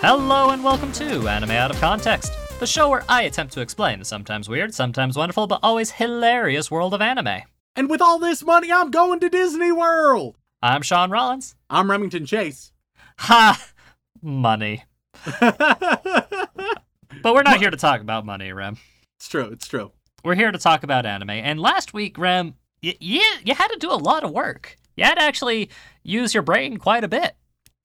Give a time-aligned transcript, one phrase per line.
[0.00, 3.98] Hello and welcome to Anime Out of Context, the show where I attempt to explain
[3.98, 7.42] the sometimes weird, sometimes wonderful, but always hilarious world of anime.
[7.74, 10.36] And with all this money, I'm going to Disney World.
[10.62, 11.54] I'm Sean Rollins.
[11.70, 12.72] I'm Remington Chase.
[13.18, 13.70] Ha!
[14.22, 14.84] Money.
[17.22, 18.76] But we're not here to talk about money, Rem.
[19.16, 19.46] It's true.
[19.46, 19.90] It's true.
[20.22, 21.30] We're here to talk about anime.
[21.30, 22.54] And last week, Rem,
[22.84, 24.76] y- you, you had to do a lot of work.
[24.96, 25.70] You had to actually
[26.04, 27.34] use your brain quite a bit.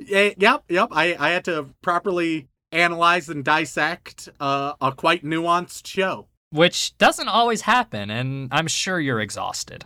[0.08, 0.90] Yeah, yep, yep.
[0.92, 6.28] I, I had to properly analyze and dissect uh, a quite nuanced show.
[6.52, 9.86] Which doesn't always happen, and I'm sure you're exhausted.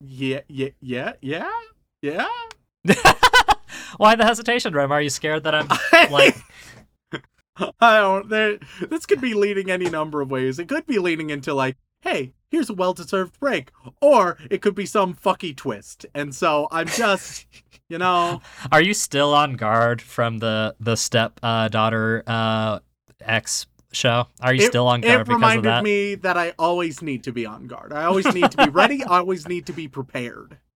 [0.00, 1.50] Yeah, yeah, yeah, yeah,
[2.02, 2.28] yeah.
[3.96, 4.92] Why the hesitation, Rem?
[4.92, 5.68] Are you scared that I'm
[6.12, 6.36] like
[7.80, 8.28] I don't.
[8.28, 10.58] There, this could be leading any number of ways.
[10.58, 14.86] It could be leading into like, hey, here's a well-deserved break, or it could be
[14.86, 16.06] some fucky twist.
[16.14, 17.46] And so I'm just,
[17.88, 18.40] you know,
[18.72, 22.80] Are you still on guard from the the step uh, daughter uh,
[23.20, 24.26] X show?
[24.40, 25.82] Are you it, still on guard it because of reminded that?
[25.84, 27.92] me that I always need to be on guard.
[27.92, 29.04] I always need to be ready.
[29.04, 30.58] I always need to be prepared.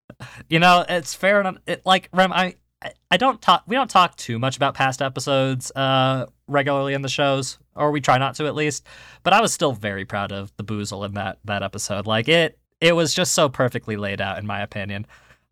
[0.48, 1.56] You know, it's fair enough.
[1.66, 3.64] It, like Rem, I I- I don't talk.
[3.66, 8.00] We don't talk too much about past episodes uh, regularly in the shows, or we
[8.00, 8.86] try not to at least.
[9.22, 12.06] But I was still very proud of the boozle in that that episode.
[12.06, 15.06] Like it, it was just so perfectly laid out, in my opinion,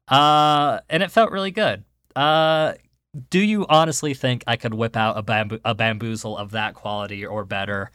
[0.08, 1.84] uh, and it felt really good.
[2.14, 2.74] Uh,
[3.30, 7.24] do you honestly think I could whip out a bamboo a bamboozle of that quality
[7.26, 7.90] or better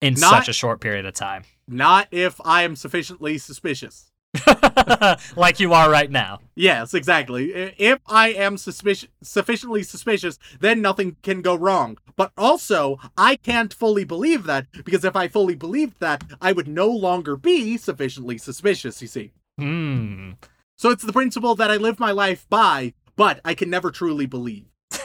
[0.00, 4.10] in Not- such a short period of time, Not if I am sufficiently suspicious.
[5.36, 6.40] like you are right now?
[6.54, 7.52] Yes, exactly.
[7.52, 11.98] If I am suspicious, sufficiently suspicious, then nothing can go wrong.
[12.16, 16.68] But also, I can't fully believe that because if I fully believed that, I would
[16.68, 19.32] no longer be sufficiently suspicious, you see.
[19.58, 20.32] Hmm.
[20.76, 24.26] So it's the principle that I live my life by, but I can never truly
[24.26, 24.66] believe.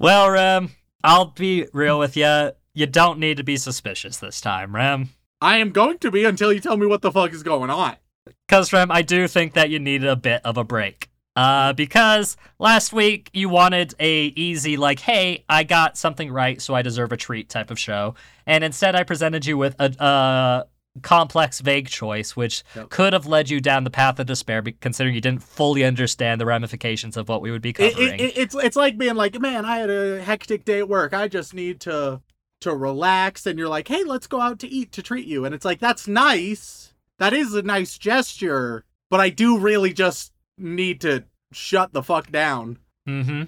[0.00, 0.70] Well, Rem,
[1.04, 2.52] I'll be real with you.
[2.72, 5.10] You don't need to be suspicious this time, Rem.
[5.40, 7.96] I am going to be until you tell me what the fuck is going on.
[8.46, 11.08] Because, Rem, I do think that you needed a bit of a break.
[11.36, 16.74] Uh, because last week you wanted a easy, like, hey, I got something right, so
[16.74, 18.14] I deserve a treat type of show.
[18.46, 22.90] And instead I presented you with a, a complex, vague choice, which Yep.
[22.90, 26.46] could have led you down the path of despair, considering you didn't fully understand the
[26.46, 28.14] ramifications of what we would be It, covering.
[28.14, 31.14] it, it- it's it's like being like, man, I had a hectic day at work.
[31.14, 32.20] I just need to
[32.60, 35.54] to relax, and you're like, hey, let's go out to eat to treat you, and
[35.54, 36.94] it's like that's nice.
[37.18, 42.30] That is a nice gesture, but I do really just need to shut the fuck
[42.30, 42.78] down.
[43.08, 43.44] Mm-hmm.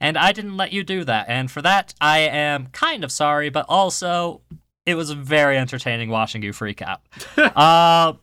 [0.00, 1.26] And I didn't let you do that.
[1.28, 4.40] And for that, I am kind of sorry, but also
[4.84, 7.00] it was very entertaining watching you freak out.
[7.36, 8.14] uh,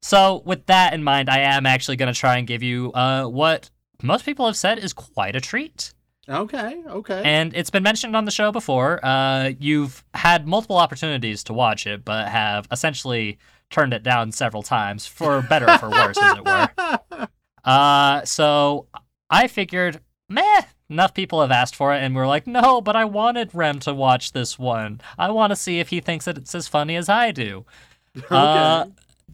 [0.00, 3.26] so with that in mind, I am actually going to try and give you uh,
[3.26, 3.68] what
[4.02, 5.92] most people have said is quite a treat.
[6.28, 7.22] Okay, okay.
[7.24, 9.04] And it's been mentioned on the show before.
[9.04, 13.38] Uh, you've had multiple opportunities to watch it, but have essentially
[13.70, 17.28] turned it down several times, for better or for worse, as it were.
[17.64, 18.86] Uh, so
[19.28, 20.00] I figured,
[20.30, 23.78] meh, enough people have asked for it, and we're like, no, but I wanted Rem
[23.80, 25.02] to watch this one.
[25.18, 27.66] I want to see if he thinks that it's as funny as I do.
[28.16, 28.26] okay.
[28.30, 28.86] Uh,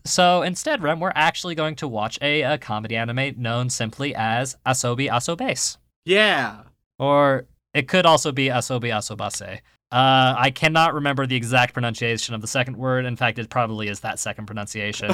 [0.04, 4.56] so instead, Rem, we're actually going to watch a, a comedy anime known simply as
[4.66, 5.76] Asobi Asobase.
[6.04, 6.62] yeah.
[6.98, 9.60] Or it could also be Asobi Asobase.
[9.92, 13.04] Uh, I cannot remember the exact pronunciation of the second word.
[13.04, 15.10] In fact, it probably is that second pronunciation.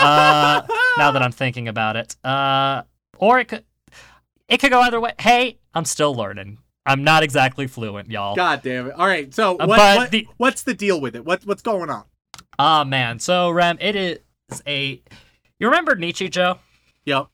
[0.00, 0.62] uh,
[0.98, 2.16] now that I'm thinking about it.
[2.24, 2.82] Uh,
[3.18, 3.64] or it could
[4.48, 5.12] it could go either way.
[5.20, 6.58] Hey, I'm still learning.
[6.86, 8.34] I'm not exactly fluent, y'all.
[8.36, 8.94] God damn it.
[8.94, 9.32] All right.
[9.32, 11.24] So Uh, what, what the- what's the deal with it?
[11.24, 12.04] What what's going on?
[12.58, 13.18] Ah man.
[13.20, 15.00] So Rem, it is a
[15.60, 16.58] you remember Nichijou?
[17.06, 17.26] Yep.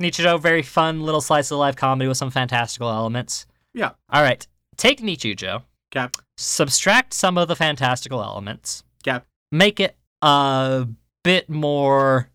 [0.00, 3.46] Nichijou, very fun little slice of life comedy with some fantastical elements.
[3.72, 3.90] Yeah.
[4.10, 4.46] All right.
[4.76, 6.16] Take Nichijou, Cap.
[6.36, 9.24] subtract some of the fantastical elements, Cap.
[9.50, 10.86] make it a
[11.24, 12.28] bit more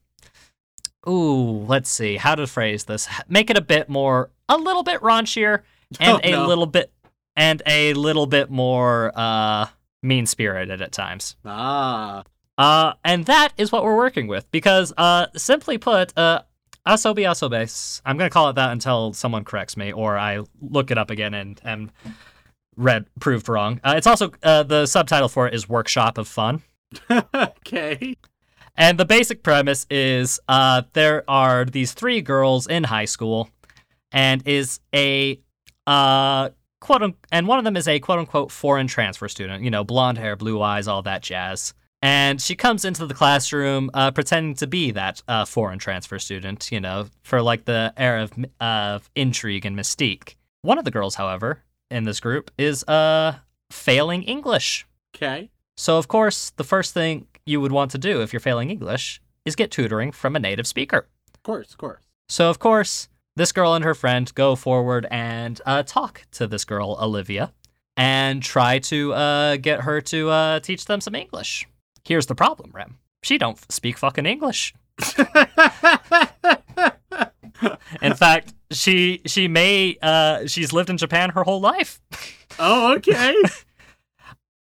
[1.08, 5.02] ooh let's see how to phrase this make it a bit more a little bit
[5.02, 5.62] raunchier
[6.00, 6.46] and Oh, a no.
[6.48, 6.92] little bit
[7.36, 9.68] and a little bit more uh
[10.04, 12.24] mean spirited at times Ah.
[12.58, 16.42] uh, and that is what we're working with because, uh, simply put, uh,
[16.88, 18.02] Asobi Asobes.
[18.06, 21.34] I'm gonna call it that until someone corrects me or I look it up again
[21.34, 21.92] and am
[22.76, 23.80] read proved wrong.
[23.84, 26.62] Uh, it's also uh, the subtitle for it is Workshop of Fun.
[27.34, 28.16] okay.
[28.76, 33.50] And the basic premise is uh, there are these three girls in high school,
[34.12, 35.40] and is a
[35.86, 36.50] uh,
[36.80, 39.64] quote un- and one of them is a quote unquote foreign transfer student.
[39.64, 41.74] You know, blonde hair, blue eyes, all that jazz.
[42.02, 46.72] And she comes into the classroom uh, pretending to be that uh, foreign transfer student.
[46.72, 50.36] You know, for like the air of of intrigue and mystique.
[50.64, 53.36] One of the girls, however, in this group is uh
[53.70, 54.86] failing English.
[55.16, 55.50] Okay.
[55.78, 59.22] So, of course, the first thing you would want to do if you're failing English
[59.46, 61.08] is get tutoring from a native speaker.
[61.34, 62.04] Of course, of course.
[62.30, 66.66] So, of course, this girl and her friend go forward and uh, talk to this
[66.66, 67.54] girl, Olivia,
[67.98, 71.66] and try to uh, get her to uh, teach them some English.
[72.04, 72.98] Here's the problem, Rem.
[73.24, 74.74] She don't speak fucking English.
[78.02, 82.02] In fact, she she may uh, she's lived in Japan her whole life.
[82.60, 83.36] oh, okay.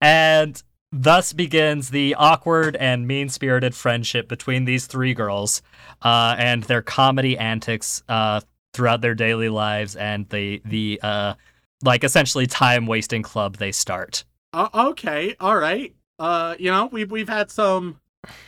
[0.01, 0.63] And
[0.93, 5.61] thus begins the awkward and mean spirited friendship between these three girls
[6.03, 8.41] uh, and their comedy antics uh,
[8.73, 11.35] throughout their daily lives and the, the uh,
[11.83, 14.25] like essentially time wasting club they start.
[14.53, 15.95] Uh, okay, all right.
[16.19, 18.01] Uh, you know, we've we've had some,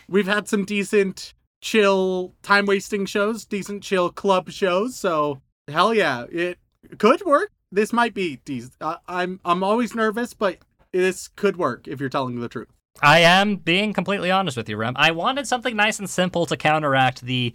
[0.08, 4.96] we've had some decent chill time wasting shows, decent chill club shows.
[4.96, 6.58] So hell yeah, it
[6.99, 7.50] could work.
[7.72, 8.40] This might be.
[8.44, 10.58] Dec- uh, I'm I'm always nervous, but
[10.93, 12.69] this could work if you're telling the truth.
[13.02, 14.94] I am being completely honest with you, Rem.
[14.96, 17.55] I wanted something nice and simple to counteract the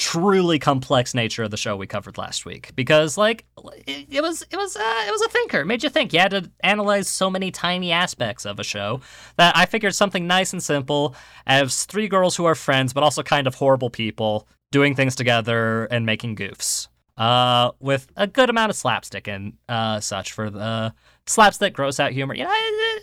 [0.00, 2.70] truly complex nature of the show we covered last week.
[2.74, 3.44] Because like
[3.86, 5.60] it, was it was uh, it was a thinker.
[5.60, 6.14] It made you think.
[6.14, 9.00] You had to analyze so many tiny aspects of a show
[9.36, 11.14] that i figured something nice and simple
[11.46, 15.84] as three girls who are friends but also kind of horrible people doing things together
[15.86, 16.88] and making goofs
[17.18, 20.94] uh with a good amount of slapstick and uh such for the
[21.26, 22.34] slapstick gross out humor.
[22.34, 22.50] You know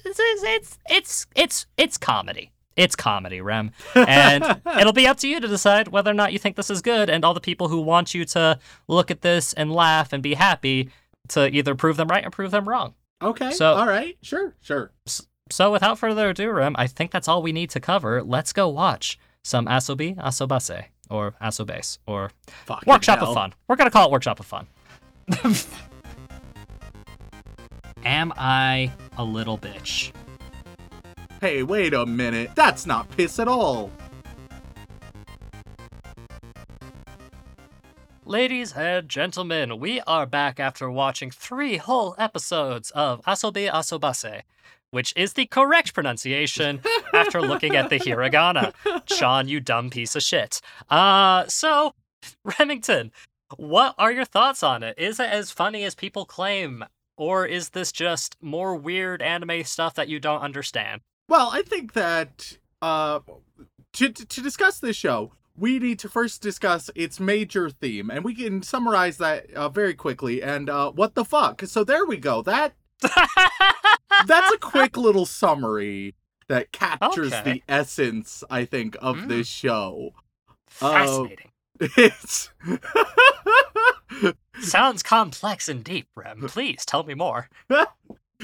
[0.06, 3.72] it's it's it's it's, it's comedy it's comedy, Rem.
[3.96, 6.82] And it'll be up to you to decide whether or not you think this is
[6.82, 7.10] good.
[7.10, 8.58] And all the people who want you to
[8.88, 10.92] look at this and laugh and be happy
[11.30, 12.94] to either prove them right or prove them wrong.
[13.22, 13.52] Okay.
[13.52, 14.92] So- all right, sure, sure.
[15.50, 18.22] So without further ado, Rem, I think that's all we need to cover.
[18.22, 22.32] Let's go watch some Asobi Asobase or Asobase or
[22.66, 23.30] Fucking Workshop hell.
[23.30, 23.54] of Fun.
[23.68, 24.68] We're going to call it Workshop of Fun.
[28.04, 30.12] Am I a little bitch?
[31.40, 32.50] Hey, wait a minute.
[32.56, 33.92] That's not piss at all.
[38.26, 44.42] Ladies and gentlemen, we are back after watching three whole episodes of Asobi Asobase,
[44.90, 46.82] which is the correct pronunciation
[47.14, 48.74] after looking at the hiragana.
[49.16, 50.60] Sean, you dumb piece of shit.
[50.90, 51.94] Uh, so,
[52.60, 53.12] Remington,
[53.58, 54.98] what are your thoughts on it?
[54.98, 56.84] Is it as funny as people claim?
[57.16, 61.02] Or is this just more weird anime stuff that you don't understand?
[61.30, 63.20] Well, I think that uh,
[63.94, 68.34] to to discuss this show, we need to first discuss its major theme, and we
[68.36, 70.42] can summarize that uh, very quickly.
[70.42, 71.62] And uh, what the fuck?
[71.66, 72.42] So there we go.
[72.42, 76.16] That that's a quick little summary
[76.48, 77.52] that captures Okay.
[77.54, 79.28] the essence, I think, of Mm.
[79.28, 80.12] this show.
[80.68, 81.52] Fascinating.
[81.80, 82.50] It's
[84.62, 86.42] Sounds complex and deep, Rem.
[86.48, 87.50] Please tell me more.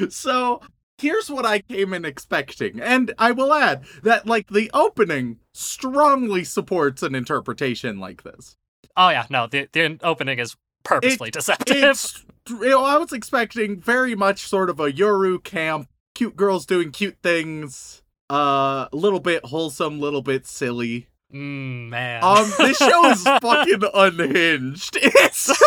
[0.10, 0.62] so
[0.98, 6.44] here's what I came in expecting, and I will add that like the opening strongly
[6.44, 8.56] supports an interpretation like this.
[8.96, 11.84] Oh yeah, no, the the opening is purposely deceptive.
[11.84, 16.66] It's you know, I was expecting very much sort of a Yuru Camp, cute girls
[16.66, 21.08] doing cute things, uh, a little bit wholesome, little bit silly.
[21.34, 22.24] Mm, man.
[22.24, 24.98] Um, this show is fucking unhinged.
[25.02, 25.50] It's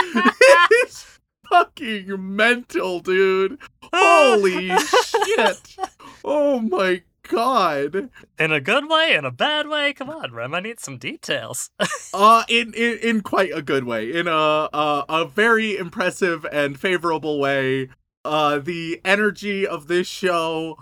[0.70, 1.19] it's
[1.50, 3.58] fucking mental, dude.
[3.92, 5.76] Holy shit!
[6.22, 8.10] Oh my god.
[8.38, 9.94] in a good way, in a bad way.
[9.94, 10.54] Come on, Rem.
[10.54, 11.70] I need some details.
[12.12, 16.78] Uh, in, in in quite a good way, in a a, a very impressive and
[16.78, 17.88] favorable way.
[18.24, 20.76] Uh, the energy of this show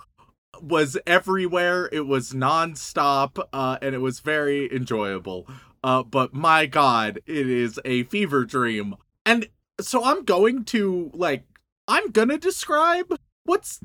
[0.61, 1.89] was everywhere.
[1.93, 5.47] It was nonstop, uh, and it was very enjoyable.
[5.85, 8.97] Uh, but my god, it is a fever dream.
[9.27, 9.49] And
[9.81, 11.45] so I'm going to like
[11.87, 13.81] I'm gonna describe what's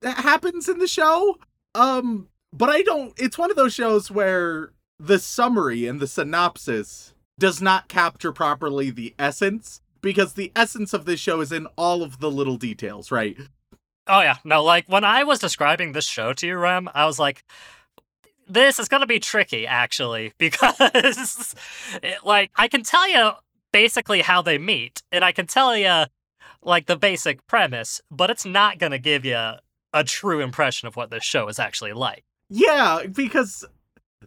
[0.00, 1.38] that happens in the show.
[1.74, 3.12] Um, but I don't.
[3.18, 8.90] It's one of those shows where the summary and the synopsis does not capture properly
[8.90, 13.10] the essence because the essence of this show is in all of the little details,
[13.10, 13.36] right?
[14.06, 14.62] oh yeah, no.
[14.62, 17.44] Like when I was describing this show to you, Rem, I was like,
[18.48, 21.54] this is going to be tricky actually because
[22.02, 23.32] it, like I can tell you
[23.74, 26.04] basically how they meet and I can tell you
[26.62, 29.36] like the basic premise, but it's not going to give you
[29.92, 32.22] a true impression of what this show is actually like.
[32.48, 33.64] Yeah, because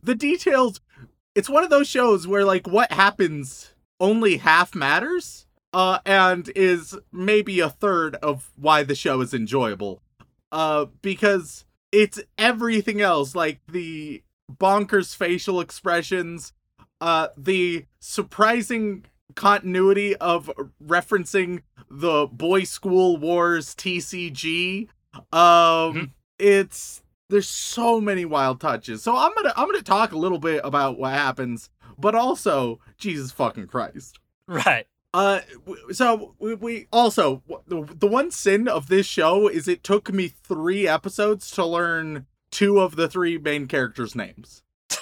[0.04, 0.82] the details
[1.34, 6.98] it's one of those shows where like what happens only half matters uh and is
[7.14, 10.02] maybe a third of why the show is enjoyable.
[10.52, 11.64] Uh because
[11.94, 16.52] it's everything else like the bonkers facial expressions,
[17.00, 19.06] uh the surprising
[19.38, 20.52] continuity of
[20.86, 24.90] referencing the boy school wars TCG.
[25.32, 25.32] Um
[25.94, 26.12] Mhm.
[26.38, 29.04] it's there's so many wild touches.
[29.04, 33.32] So I'm to I'm to talk a little bit about what happens, but also Jesus
[33.32, 34.20] fucking Christ.
[34.48, 34.88] Right.
[35.14, 35.40] Uh,
[35.92, 40.28] so we, we also the, the one sin of this show is it took me
[40.28, 44.64] three episodes to learn two of the three main characters' names.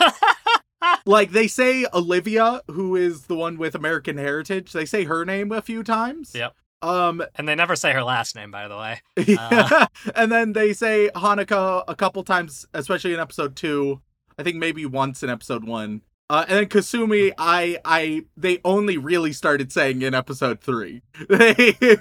[1.06, 5.52] like they say Olivia, who is the one with American heritage, they say her name
[5.52, 6.34] a few times.
[6.34, 6.54] Yep.
[6.82, 9.88] Um, and they never say her last name by the way.
[10.16, 14.02] and then they say Hanako a couple times, especially in episode two.
[14.38, 16.02] I think maybe once in episode one.
[16.30, 21.02] Uh, and then Kasumi, I, I, they only really started saying in episode three.
[21.30, 21.76] They,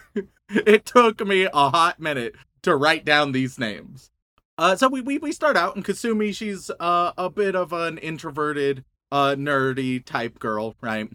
[0.51, 4.11] it took me a hot minute to write down these names.
[4.57, 7.99] Uh, so we, we, we start out, and Kasumi, she's uh, a bit of an
[7.99, 11.11] introverted, uh, nerdy type girl, right?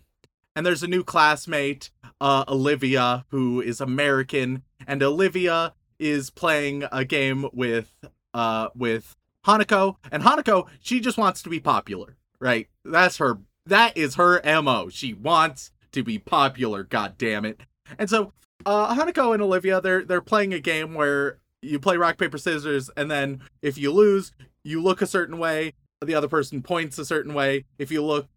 [0.55, 7.05] And there's a new classmate, uh, Olivia, who is American, and Olivia is playing a
[7.05, 7.93] game with,
[8.33, 9.15] uh, with
[9.45, 12.67] Hanako, and Hanako, she just wants to be popular, right?
[12.83, 14.89] That's her, that is her MO.
[14.89, 17.61] She wants to be popular, god damn it.
[17.97, 18.33] And so,
[18.65, 22.89] uh, Hanako and Olivia, they're, they're playing a game where you play rock, paper, scissors,
[22.95, 24.31] and then if you lose,
[24.63, 27.65] you look a certain way, the other person points a certain way.
[27.77, 28.27] If you look,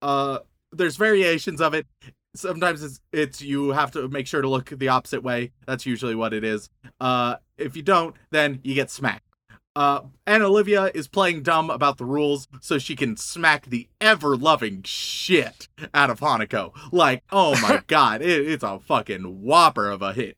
[0.00, 0.38] uh,
[0.72, 1.86] there's variations of it.
[2.34, 5.52] Sometimes it's, it's you have to make sure to look the opposite way.
[5.66, 6.70] That's usually what it is.
[7.00, 9.26] Uh, if you don't, then you get smacked.
[9.74, 14.36] Uh, and Olivia is playing dumb about the rules so she can smack the ever
[14.36, 16.72] loving shit out of Hanako.
[16.90, 20.36] Like, oh my god, it, it's a fucking whopper of a hit.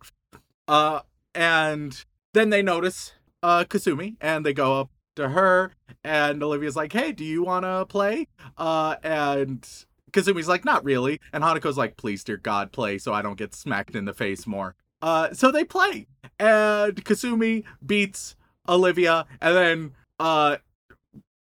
[0.69, 1.01] Uh,
[1.35, 3.12] and then they notice
[3.43, 5.73] uh Kasumi and they go up to her
[6.03, 9.67] and Olivia's like, "Hey, do you want to play?" Uh and
[10.12, 13.55] Kasumi's like, "Not really." And Hanako's like, "Please, dear God, play so I don't get
[13.55, 16.07] smacked in the face more." Uh so they play.
[16.38, 18.37] And Kasumi beats
[18.69, 20.57] Olivia and then uh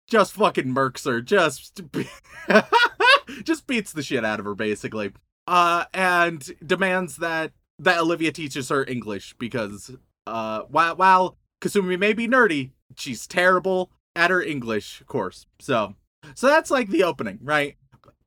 [0.08, 1.22] just fucking murks her.
[1.22, 1.82] Just
[3.44, 5.12] just beats the shit out of her basically.
[5.48, 9.96] Uh and demands that that Olivia teaches her English because
[10.28, 15.46] uh while while Kasumi may be nerdy, she's terrible at her English course.
[15.60, 15.96] So
[16.36, 17.76] so that's like the opening, right?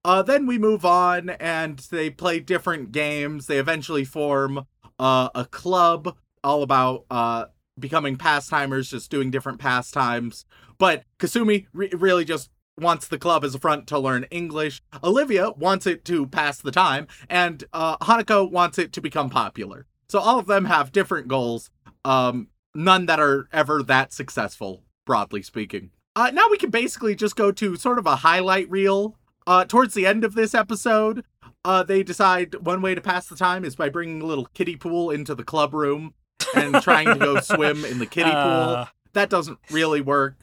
[0.04, 3.46] Uh then we move on and they play different games.
[3.46, 4.66] They eventually form
[4.98, 7.46] uh a club all about uh
[7.78, 10.44] becoming pastimers, just doing different pastimes.
[10.78, 14.82] But Kasumi re- really just wants the club as a front to learn English.
[15.02, 19.86] Olivia wants it to pass the time, and uh, Hanako wants it to become popular.
[20.08, 21.70] So all of them have different goals.
[22.06, 25.90] Um, none that are ever that successful, broadly speaking.
[26.14, 29.16] Uh, now we can basically just go to sort of a highlight reel.
[29.46, 31.24] Uh, towards the end of this episode,
[31.64, 34.76] uh, they decide one way to pass the time is by bringing a little kiddie
[34.76, 36.14] pool into the club room
[36.54, 40.36] and trying to go swim in the kiddie pool Uh, that doesn't really work.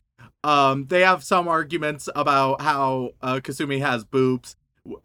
[0.43, 4.55] Um, they have some arguments about how uh, Kasumi has boobs,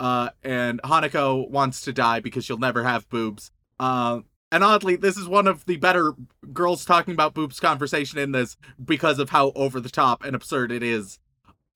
[0.01, 3.53] uh, and Hanako wants to die because she'll never have boobs.
[4.51, 6.15] And oddly, this is one of the better
[6.53, 10.73] girls talking about boobs conversation in this because of how over the top and absurd
[10.73, 11.19] it is.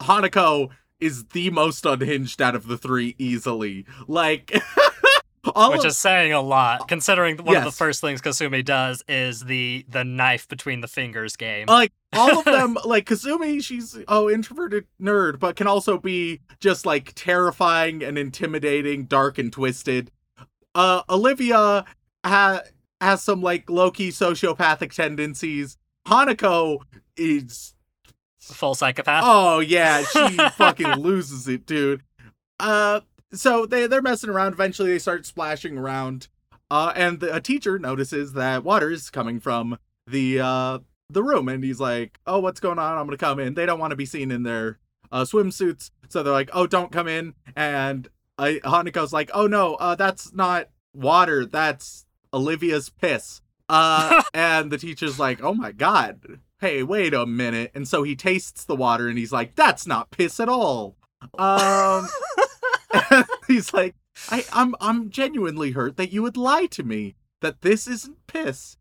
[0.01, 3.85] Hanako is the most unhinged out of the three easily.
[4.09, 4.53] Like,
[5.55, 9.03] all which of- is saying a lot, considering one of the first things Kasumi does
[9.09, 11.67] is the the knife between the fingers game.
[11.67, 16.87] like all of them like Kasumi she's oh introverted nerd but can also be just
[16.87, 20.11] like terrifying and intimidating dark and twisted
[20.75, 21.85] uh Olivia
[22.25, 22.63] ha-
[23.01, 25.77] has some like low-key sociopathic tendencies.
[26.07, 26.79] Hanako
[27.17, 27.75] is
[28.41, 29.23] Full psychopath.
[29.25, 32.03] oh yeah she fucking loses it dude.
[32.59, 33.01] Uh
[33.33, 34.53] so they they're messing around.
[34.53, 36.27] Eventually they start splashing around.
[36.71, 41.49] Uh and the, a teacher notices that water is coming from the uh the room.
[41.49, 42.99] And he's like oh what's going on?
[42.99, 43.55] I'm gonna come in.
[43.55, 44.81] They don't want to be seen in their
[45.13, 45.91] uh swimsuits.
[46.09, 47.35] So they're like oh don't come in.
[47.55, 51.47] And I, Hanako's like oh no uh that's not water.
[51.47, 57.73] That's olivia's piss uh and the teacher's like oh my god hey, wait a minute.
[57.75, 60.95] And so he tastes the water and he's like, that's not piss at all.
[61.37, 62.09] Um,
[63.49, 63.97] he's like,
[64.31, 68.77] I, I'm, I'm genuinely hurt that you would lie to me that this isn't piss.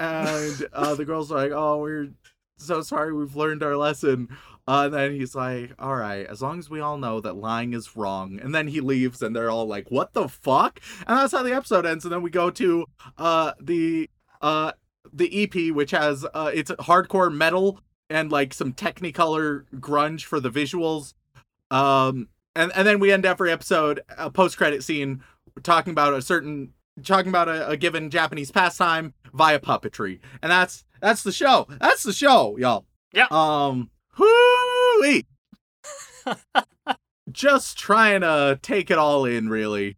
[0.00, 2.10] And uh, the girls are like, oh, we're
[2.58, 3.12] so sorry.
[3.12, 4.28] We've learned our lesson.
[4.68, 7.72] Uh, and then he's like, all right, as long as we all know that lying
[7.72, 8.38] is wrong.
[8.40, 10.80] And then he leaves and they're all like, what the fuck?
[11.06, 12.04] And that's how the episode ends.
[12.04, 12.86] And then we go to
[13.18, 14.08] uh, the
[14.40, 14.72] uh,
[15.12, 20.50] the EP, which has uh, it's hardcore metal and like some Technicolor grunge for the
[20.50, 21.14] visuals.
[21.70, 25.22] Um, and, and then we end every episode, a post credit scene,
[25.62, 30.20] talking about a certain talking about a, a given Japanese pastime via puppetry.
[30.42, 31.66] And that's that's the show.
[31.80, 32.84] That's the show, y'all.
[33.12, 33.26] Yeah.
[33.30, 35.22] Um whoo
[37.30, 39.96] Just trying to take it all in, really.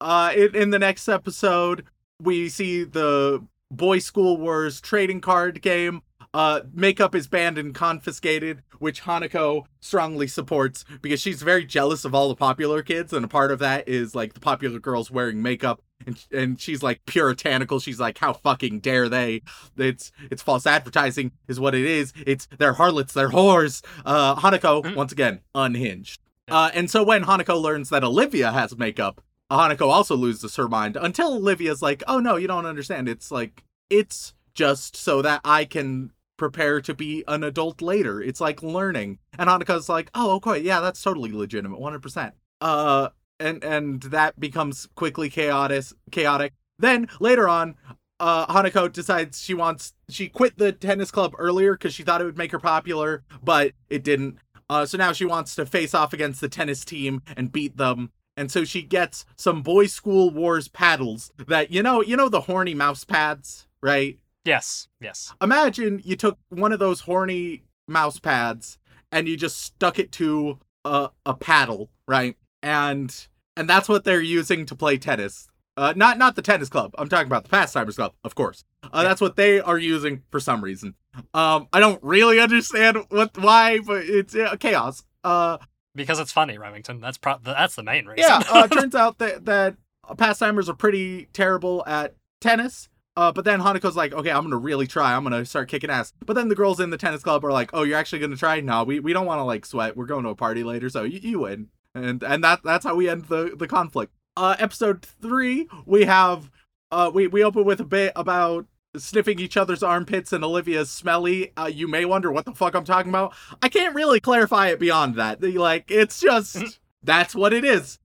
[0.00, 1.84] Uh, in, in the next episode,
[2.20, 6.02] we see the Boy School Wars trading card game.
[6.34, 12.14] Uh, makeup is banned and confiscated, which Hanako strongly supports because she's very jealous of
[12.14, 15.42] all the popular kids, and a part of that is like the popular girls wearing
[15.42, 17.80] makeup, and and she's like puritanical.
[17.80, 19.42] She's like, how fucking dare they?
[19.76, 22.12] It's it's false advertising, is what it is.
[22.26, 23.82] It's they're harlots, they're whores.
[24.04, 24.96] Uh, Hanako Mm.
[24.96, 26.20] once again unhinged.
[26.48, 30.96] Uh, and so when Hanako learns that Olivia has makeup, Hanako also loses her mind
[30.96, 33.08] until Olivia's like, "Oh no, you don't understand.
[33.08, 38.20] It's like it's just so that I can prepare to be an adult later.
[38.20, 43.08] It's like learning." And Hanako's like, "Oh, okay, yeah, that's totally legitimate, 100%." Uh
[43.42, 46.52] and and that becomes quickly chaotic chaotic.
[46.78, 47.74] Then later on,
[48.20, 52.24] uh Hanako decides she wants she quit the tennis club earlier cuz she thought it
[52.24, 54.38] would make her popular, but it didn't.
[54.70, 58.10] Uh, so now she wants to face off against the tennis team and beat them.
[58.38, 62.42] And so she gets some boy school wars paddles that you know, you know the
[62.42, 64.18] horny mouse pads, right?
[64.44, 65.34] Yes, yes.
[65.42, 68.78] Imagine you took one of those horny mouse pads
[69.10, 72.36] and you just stuck it to a, a paddle, right?
[72.62, 73.14] And
[73.56, 75.48] and that's what they're using to play tennis.
[75.76, 76.94] Uh, not not the tennis club.
[76.98, 78.62] I'm talking about the Pastimers Club, of course.
[78.92, 80.94] Uh, that's what they are using for some reason.
[81.32, 85.02] Um, I don't really understand what why, but it's uh, chaos.
[85.24, 85.56] Uh,
[85.94, 87.00] Because it's funny, Remington.
[87.00, 88.28] That's pro- that's the main reason.
[88.30, 89.76] yeah, uh, turns out that that
[90.18, 92.88] pastimers are pretty terrible at tennis.
[93.16, 95.14] Uh, but then Hanako's like, okay, I'm gonna really try.
[95.14, 96.12] I'm gonna start kicking ass.
[96.24, 98.60] But then the girls in the tennis club are like, oh, you're actually gonna try?
[98.60, 99.96] No, we, we don't want to like sweat.
[99.96, 101.68] We're going to a party later, so you, you win.
[101.94, 104.12] And and that that's how we end the the conflict.
[104.36, 106.50] Uh, episode three, we have
[106.90, 111.52] uh we we open with a bit about sniffing each other's armpits and Olivia's smelly.
[111.56, 113.34] Uh, you may wonder what the fuck I'm talking about.
[113.62, 115.42] I can't really clarify it beyond that.
[115.42, 117.98] Like it's just that's what it is.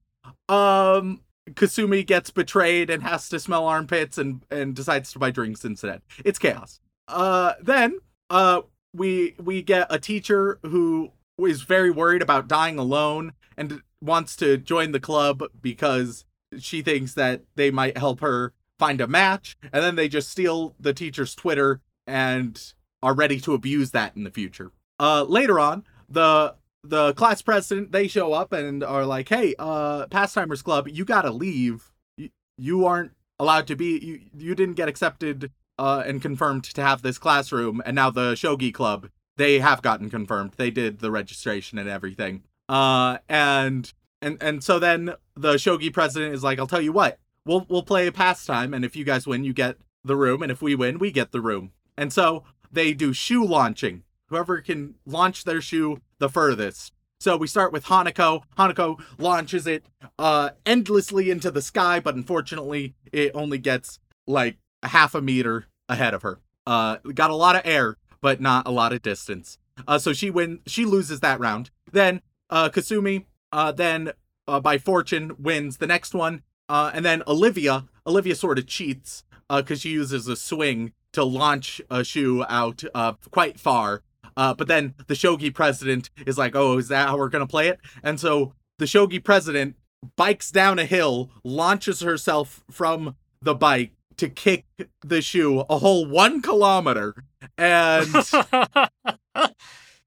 [0.50, 1.22] Um
[1.52, 6.02] Kasumi gets betrayed and has to smell armpits and and decides to buy drinks instead.
[6.26, 6.82] It's chaos.
[7.08, 8.62] Uh then uh
[8.94, 14.58] we we get a teacher who is very worried about dying alone and wants to
[14.58, 16.26] join the club because
[16.60, 20.76] she thinks that they might help her find a match and then they just steal
[20.80, 24.72] the teacher's Twitter and are ready to abuse that in the future.
[25.00, 30.08] Uh later on, the the class president they show up and are like, "Hey, uh
[30.08, 31.92] Pastimers Club, you got to leave.
[32.18, 36.82] You, you aren't allowed to be you you didn't get accepted uh and confirmed to
[36.82, 40.54] have this classroom and now the Shogi Club, they have gotten confirmed.
[40.58, 42.44] They did the registration and everything.
[42.70, 47.20] Uh and and and so then the Shogi president is like, "I'll tell you what.
[47.46, 50.52] We'll we'll play a pastime and if you guys win, you get the room and
[50.52, 54.04] if we win, we get the room." And so they do shoe launching.
[54.28, 56.94] Whoever can launch their shoe the furthest.
[57.20, 58.44] So we start with Hanako.
[58.58, 59.86] Hanako launches it
[60.20, 65.66] uh endlessly into the sky, but unfortunately it only gets like a half a meter
[65.88, 66.40] ahead of her.
[66.66, 69.58] Uh got a lot of air, but not a lot of distance.
[69.88, 71.72] Uh so she win she loses that round.
[71.92, 74.12] Then uh Kasumi uh then
[74.48, 76.44] uh, by fortune wins the next one.
[76.70, 81.24] Uh and then Olivia, Olivia sort of cheats uh cuz she uses a swing to
[81.24, 84.04] launch a shoe out uh quite far.
[84.36, 87.70] Uh, but then the shogi president is like, "Oh, is that how we're gonna play
[87.70, 89.76] it?" And so the shogi president
[90.16, 94.66] bikes down a hill, launches herself from the bike to kick
[95.02, 97.16] the shoe a whole one kilometer,
[97.58, 98.08] and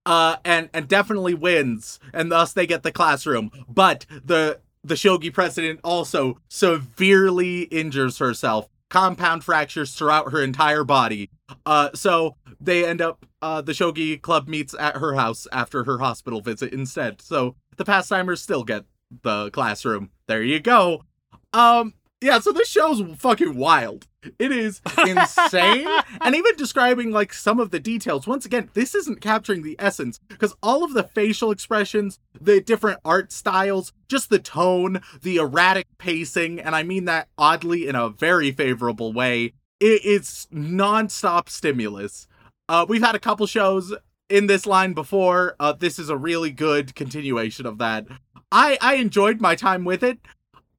[0.06, 3.50] uh, and and definitely wins, and thus they get the classroom.
[3.68, 11.30] But the the shogi president also severely injures herself, compound fractures throughout her entire body.
[11.66, 15.98] Uh, so they end up uh, the shogi club meets at her house after her
[15.98, 17.20] hospital visit instead.
[17.20, 18.84] So the pastimers still get
[19.22, 20.10] the classroom.
[20.26, 21.04] There you go.
[21.52, 24.06] Um, Yeah, so this show's fucking wild.
[24.38, 25.86] It is insane.
[26.20, 30.20] and even describing like some of the details, once again, this isn't capturing the essence
[30.28, 35.86] because all of the facial expressions, the different art styles, just the tone, the erratic
[35.96, 42.28] pacing, and I mean that oddly in a very favorable way, it, it's nonstop stimulus.
[42.68, 43.94] Uh, we've had a couple shows
[44.28, 45.56] in this line before.
[45.58, 48.06] Uh, this is a really good continuation of that.
[48.52, 50.18] I I enjoyed my time with it.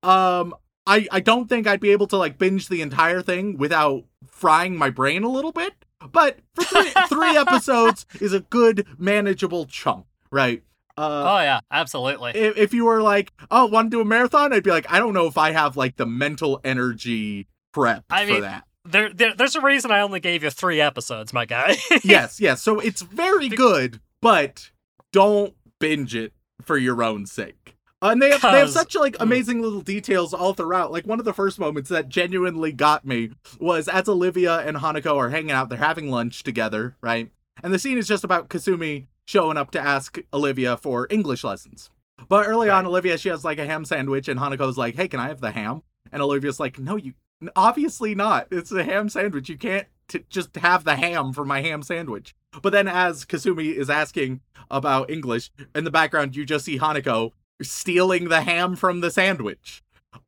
[0.04, 0.54] Um,
[0.86, 4.78] I I don't think I'd be able to like binge the entire thing without frying
[4.78, 5.74] my brain a little bit.
[6.12, 10.64] But for three, three episodes is a good manageable chunk, right?
[10.98, 12.32] Uh, oh yeah, absolutely.
[12.36, 14.54] if, if you were like, oh, want to do a marathon?
[14.54, 18.26] I'd be like, I don't know if I have like the mental energy prep I
[18.26, 18.66] for mean, that.
[18.84, 21.78] There, there, there's a reason I only gave you three episodes, my guy.
[22.04, 22.62] yes, yes.
[22.62, 24.72] So it's very good, but
[25.12, 27.78] don't binge it for your own sake.
[28.02, 29.22] And they have, they have such like mm.
[29.22, 30.92] amazing little details all throughout.
[30.92, 35.18] Like one of the first moments that genuinely got me was as Olivia and Hanako
[35.18, 37.32] are hanging out, they're having lunch together, right?
[37.64, 41.90] And the scene is just about Kasumi showing up to ask Olivia for English lessons.
[42.28, 45.20] But early on, Olivia she has like a ham sandwich, and Hanako's like, "Hey, can
[45.20, 47.14] I have the ham?" And Olivia's like, "No, you
[47.56, 48.48] obviously not.
[48.52, 49.50] It's a ham sandwich.
[49.50, 53.74] You can't t- just have the ham for my ham sandwich." But then, as Kasumi
[53.74, 57.32] is asking about English, in the background, you just see Hanako
[57.64, 59.84] stealing the ham from the sandwich.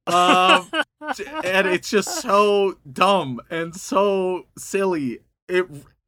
[0.07, 0.69] Um,
[1.43, 5.19] and it's just so dumb and so silly.
[5.47, 5.67] It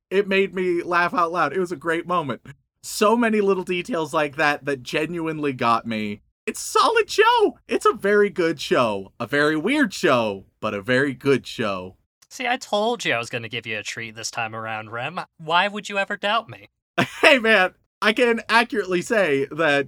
[0.09, 1.53] it made me laugh out loud.
[1.53, 2.41] It was a great moment.
[2.83, 6.21] So many little details like that that genuinely got me.
[6.45, 7.57] It's a solid show.
[7.67, 9.11] It's a very good show.
[9.19, 11.97] A very weird show, but a very good show.
[12.29, 14.91] See, I told you I was going to give you a treat this time around,
[14.91, 15.21] Rem.
[15.37, 16.69] Why would you ever doubt me?
[17.21, 19.87] hey man, I can accurately say that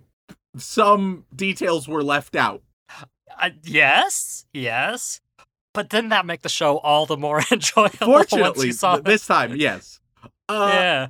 [0.58, 2.62] some details were left out.
[3.39, 5.22] Uh, yes, yes.
[5.74, 9.28] But didn't that make the show all the more enjoyable Fortunately, you saw th- this
[9.28, 10.00] time, yes.
[10.50, 11.08] Uh, yeah.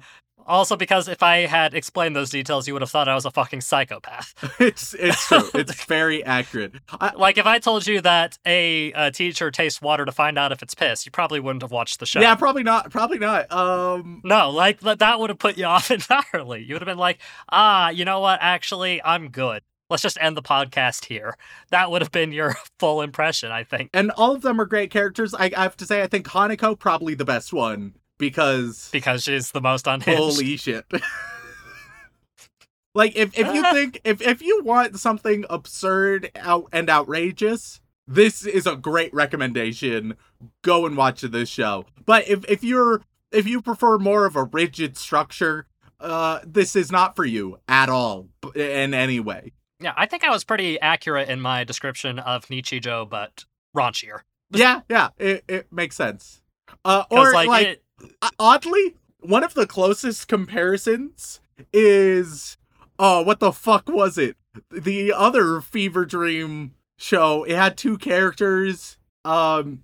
[0.47, 3.31] Also, because if I had explained those details, you would have thought I was a
[3.31, 4.33] fucking psychopath.
[4.59, 5.49] it's it's true.
[5.53, 6.75] It's very accurate.
[6.89, 10.51] I, Like, if I told you that a, uh teacher tastes water to find out
[10.51, 12.21] if it's piss, you probably wouldn't have watched the show.
[12.21, 12.89] yeah, probably not.
[12.91, 13.51] Probably not.
[13.51, 16.63] Um, No, like th- that would have put you off entirely.
[16.63, 18.39] You would have been like, ah, you know what?
[18.41, 19.63] Actually, I'm good.
[19.89, 21.37] Let's just end the podcast here.
[21.71, 23.89] That would have been your full impression, I think.
[23.93, 25.33] and all of them are great characters.
[25.33, 29.51] I, I have to say, I think Hanako probably the best one because Because she's
[29.51, 30.17] the most unhinged.
[30.19, 30.85] holy shit.
[32.95, 38.45] like if if you think if if you want something absurd out and outrageous, this
[38.45, 40.15] is a great recommendation.
[40.63, 41.85] Go and watch this show.
[42.05, 43.01] But if if you're
[43.31, 45.67] if you prefer more of a rigid structure,
[45.99, 49.51] uh this is not for you at all in any way.
[49.79, 54.21] Yeah, I think I was pretty accurate in my description of Nichijou, but raunchier.
[54.49, 56.41] Yeah, yeah, it, it makes sense.
[56.83, 57.83] Uh, or like, like, it,
[58.39, 61.39] oddly, one of the closest comparisons
[61.73, 62.57] is
[62.99, 64.37] oh, what the fuck was it?
[64.71, 67.43] The other Fever Dream show.
[67.43, 69.83] It had two characters, um,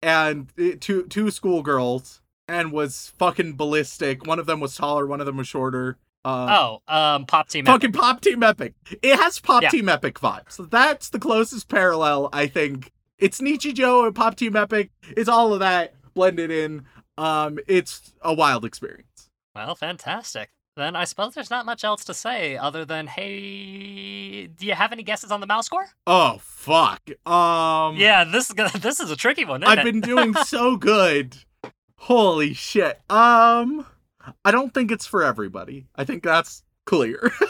[0.00, 4.26] and it, two two schoolgirls, and was fucking ballistic.
[4.26, 5.98] One of them was taller, one of them was shorter.
[6.24, 7.64] Uh, oh, um, Pop Team.
[7.64, 8.74] fucking Pop Team Epic.
[9.02, 9.70] It has Pop Yeah.
[9.70, 10.52] Team Epic vibes.
[10.52, 12.92] So that's the closest parallel, I think.
[13.18, 14.90] It's Nichijou and Pop Team Epic.
[15.16, 16.84] It's all of that blended in.
[17.18, 19.30] Um, it's a wild experience.
[19.54, 20.50] Well, fantastic.
[20.76, 24.90] Then I suppose there's not much else to say other than, hey, do you have
[24.92, 25.86] any guesses on the mouse score?
[26.06, 27.02] Oh fuck.
[27.26, 29.62] Um, yeah, this is gonna, this is a tricky one.
[29.62, 29.92] Isn't I've it?
[29.92, 31.36] been doing so good.
[31.96, 33.00] Holy shit.
[33.10, 33.86] Um,
[34.44, 35.88] I don't think it's for everybody.
[35.94, 37.30] I think that's clear.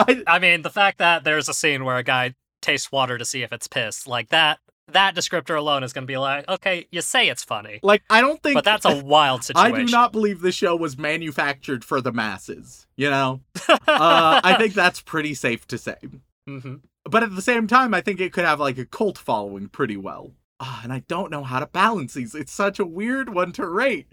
[0.00, 3.24] I, I mean, the fact that there's a scene where a guy tastes water to
[3.24, 4.58] see if it's piss, like that,
[4.92, 8.20] that descriptor alone is going to be like, okay, you say it's funny, like I
[8.20, 9.74] don't think but that's a wild situation.
[9.74, 13.40] I do not believe the show was manufactured for the masses, you know?
[13.88, 15.96] Uh, I think that's pretty safe to say.
[16.48, 16.76] Mm-hmm.
[17.04, 19.96] But at the same time, I think it could have like a cult following pretty
[19.96, 20.32] well.
[20.60, 22.34] Ah, and I don't know how to balance these.
[22.34, 24.08] It's such a weird one to rate.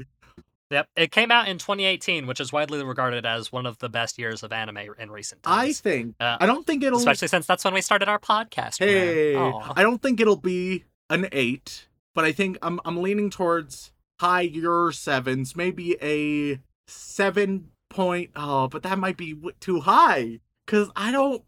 [0.72, 4.18] Yep, it came out in 2018, which is widely regarded as one of the best
[4.18, 5.80] years of anime in recent I times.
[5.80, 8.80] think Uh, I don't think it'll Especially since that's when we started our podcast.
[8.80, 13.92] Hey, I don't think it'll be an eight, but I think I'm I'm leaning towards
[14.20, 18.32] higher sevens, maybe a seven point.
[18.36, 21.44] Oh, but that might be too high because I don't.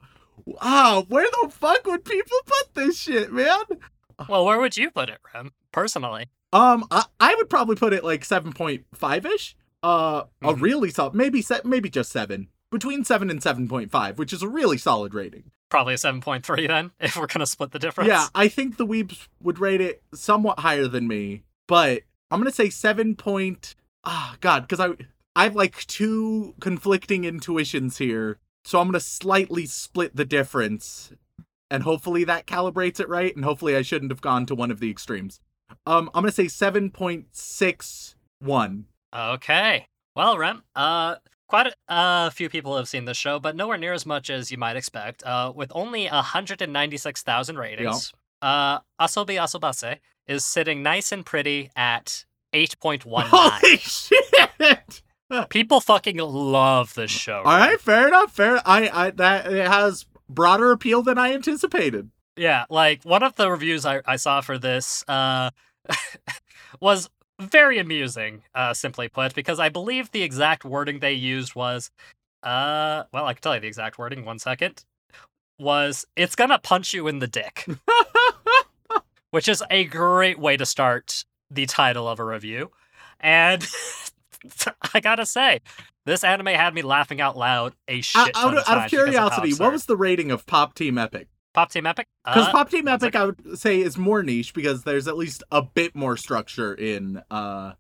[0.62, 3.64] Ah, where the fuck would people put this shit, man?
[4.30, 5.52] Well, where would you put it, Rem?
[5.72, 9.56] Personally, Um, I, I would probably put it like seven point five ish.
[9.84, 10.62] Uh, a Mhm.
[10.62, 14.42] really solid, maybe set, maybe just seven, between seven and seven point five, which is
[14.42, 15.52] a really solid rating.
[15.70, 18.08] Probably a 7.3 then, if we're gonna split the difference.
[18.08, 22.52] Yeah, I think the weebs would rate it somewhat higher than me, but I'm gonna
[22.52, 23.76] say seven point.
[24.06, 24.96] Ah, God, because I
[25.36, 31.12] I have like two conflicting intuitions here, so I'm gonna slightly split the difference,
[31.70, 34.80] and hopefully that calibrates it right, and hopefully I shouldn't have gone to one of
[34.80, 35.40] the extremes.
[35.86, 38.86] Um, I'm gonna say seven point six one.
[39.16, 39.88] Okay.
[40.16, 41.16] Well, Rem, uh,
[41.48, 44.52] quite a uh, few people have seen this show, but nowhere near as much as
[44.52, 45.24] you might expect.
[45.24, 53.02] Uh, with only 196,000 ratings, uh, Asobi Asobase is sitting nice and pretty at 8.19.
[53.30, 55.02] Holy shit!
[55.50, 57.40] People fucking love this show.
[57.46, 58.32] All right, fair enough.
[58.34, 58.62] Fair.
[58.66, 62.10] I I that it has broader appeal than I anticipated.
[62.38, 65.50] Yeah, like one of the reviews I, I saw for this uh,
[66.80, 71.92] was very amusing, uh, simply put, because I believe the exact wording they used was,
[72.44, 74.24] uh, well, I can tell you the exact wording.
[74.24, 74.86] One second,
[75.60, 77.66] was it's gonna punch you in the dick,
[79.32, 82.72] which is a great way to start the title of a review,
[83.20, 83.66] and
[84.94, 85.62] I gotta say.
[86.06, 88.90] This anime had me laughing out loud a shit out, ton out, of out of
[88.90, 91.28] curiosity, what was the rating of Pop Team Epic?
[91.58, 92.06] Pop Team Epic?
[92.24, 93.16] Because Uh, Pop Team Epic.
[93.16, 97.24] I would say, is more niche because there's at least a bit more structure in
[97.32, 97.72] uh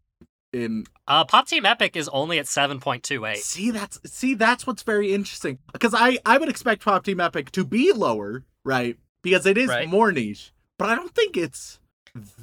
[0.52, 0.86] in.
[1.08, 3.36] Uh, Pop Team Epic is only at 7.28.
[3.38, 7.52] See, that's see, that's what's very interesting because I I would expect Pop Team Epic
[7.52, 8.98] to be lower, right?
[9.22, 9.88] Because it is Right.
[9.88, 11.80] more niche, but I don't think it's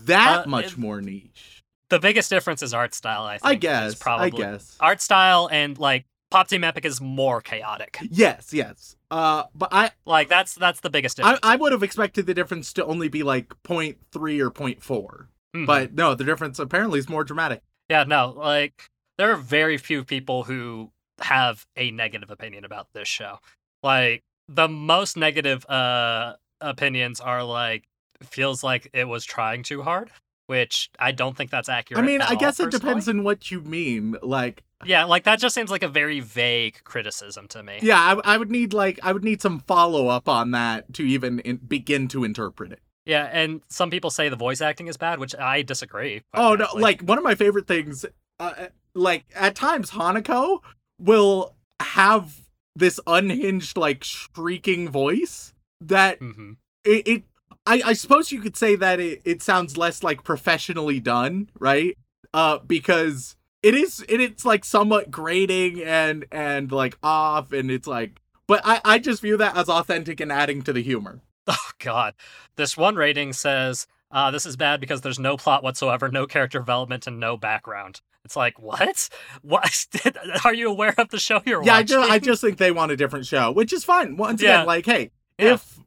[0.04, 1.62] that Uh, much it- more niche.
[1.88, 3.44] The biggest difference is art style, I think.
[3.44, 3.94] I guess.
[3.96, 4.26] Probably.
[4.26, 4.76] I guess.
[4.80, 7.96] Art style and, like, Pop Team Epic is more chaotic.
[8.10, 8.96] Yes, yes.
[9.08, 11.40] Uh, but I Like, that's that's the biggest I, difference.
[11.44, 15.28] I would have expected the difference to only be like 0.3 or 0.4.
[15.54, 15.66] Mhm.
[15.66, 17.62] But no, the difference apparently is more dramatic.
[17.88, 23.06] Yeah, no, like, there are very few people who have a negative opinion about this
[23.06, 23.38] show.
[23.84, 27.84] Like, the most negative uh opinions are, like,
[28.24, 30.10] feels like it was trying too hard,
[30.48, 32.02] which I don't think that's accurate.
[32.02, 32.80] I mean, I all, guess it personally.
[32.80, 34.16] depends on what you mean.
[34.20, 37.78] Like, Yeah, like, that just seems like a very vague criticism to me.
[37.82, 41.02] yeah, I, I would need like I would need some follow up on that to
[41.04, 42.80] even in, begin to interpret it.
[43.06, 46.22] Yeah, and some people say the voice acting is bad, which I disagree.
[46.32, 48.06] Oh no, like one of my favorite things,
[48.40, 50.60] uh, like at times Hanako
[50.98, 52.40] will have
[52.76, 56.56] this unhinged like shrieking voice that Mhm.
[56.84, 57.22] it, it
[57.66, 61.96] I, I suppose you could say that it, it sounds less like professionally done, right?
[62.32, 67.86] Uh because it is it, it's like somewhat grating and and like off and it's
[67.88, 71.20] like but I, I just view that as authentic and adding to the humor.
[71.46, 72.14] Oh god,
[72.56, 76.58] this one rating says uh, this is bad because there's no plot whatsoever, no character
[76.58, 78.00] development, and no background.
[78.24, 79.08] It's like what?
[79.42, 79.86] What?
[80.46, 81.66] Are you aware of the show you're watching?
[81.68, 84.16] yeah, I just I just think they want a different show, which is fine.
[84.16, 84.54] Once Yeah.
[84.62, 85.54] again, like hey, Yeah.
[85.54, 85.78] if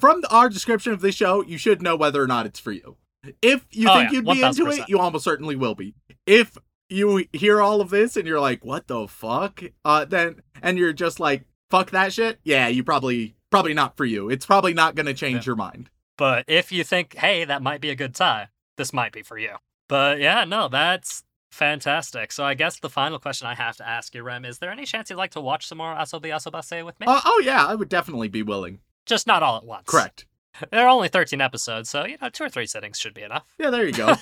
[0.00, 2.96] from our description of this show, you should know whether or not it's for you.
[3.42, 4.78] If you Oh, think yeah, you'd be into 1000%.
[4.80, 5.94] it, you almost certainly will be.
[6.26, 6.56] If
[6.88, 10.92] you hear all of this and you're like, "What the fuck?" Uh, then and you're
[10.92, 14.28] just like, "Fuck that shit." Yeah, you probably probably not for you.
[14.30, 15.50] It's probably not going to change Yeah.
[15.50, 15.90] your mind.
[16.16, 19.38] But if you think, hey, that might be a good time, this might be for
[19.38, 19.56] you.
[19.88, 21.22] But yeah, no, that's
[21.52, 22.32] fantastic.
[22.32, 24.84] So I guess the final question I have to ask you, Rem, is there any
[24.84, 27.06] chance you'd like to watch some more Asobi Asobase with me?
[27.08, 28.80] Uh, oh yeah, I would definitely be willing.
[29.06, 29.84] Just not all at once.
[29.86, 30.24] Correct.
[30.72, 33.44] There are only 13 episodes, so, you know, two or three sittings should be enough.
[33.58, 34.14] Yeah, there you go.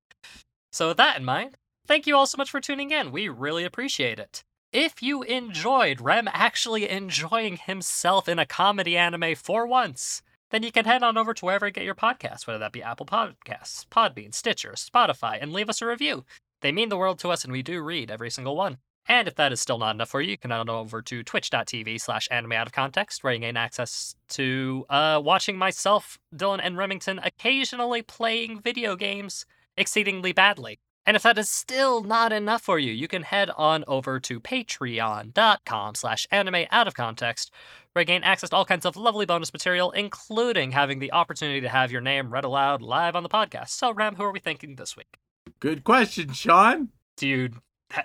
[0.72, 3.12] so, with that in mind, thank you all so much for tuning in.
[3.12, 4.44] We really appreciate it.
[4.72, 10.72] If you enjoyed Rem actually enjoying himself in a comedy anime for once, then you
[10.72, 13.86] can head on over to wherever you get your podcasts, whether that be Apple Podcasts,
[13.88, 16.24] Podbean, Stitcher, Spotify, and leave us a review.
[16.60, 18.78] They mean the world to us, and we do read every single one.
[19.06, 21.22] And if that is still not enough for you, you can head on over to
[21.22, 26.60] twitch.tv slash anime out of context, where you gain access to uh, watching myself, Dylan,
[26.62, 29.44] and Remington occasionally playing video games
[29.76, 30.78] exceedingly badly.
[31.04, 34.38] And if that is still not enough for you, you can head on over to
[34.40, 37.52] patreon.com slash anime out of context,
[37.92, 41.60] where you gain access to all kinds of lovely bonus material, including having the opportunity
[41.60, 43.70] to have your name read aloud live on the podcast.
[43.70, 45.18] So, Ram, who are we thinking this week?
[45.58, 46.90] Good question, Sean.
[47.16, 47.50] Do you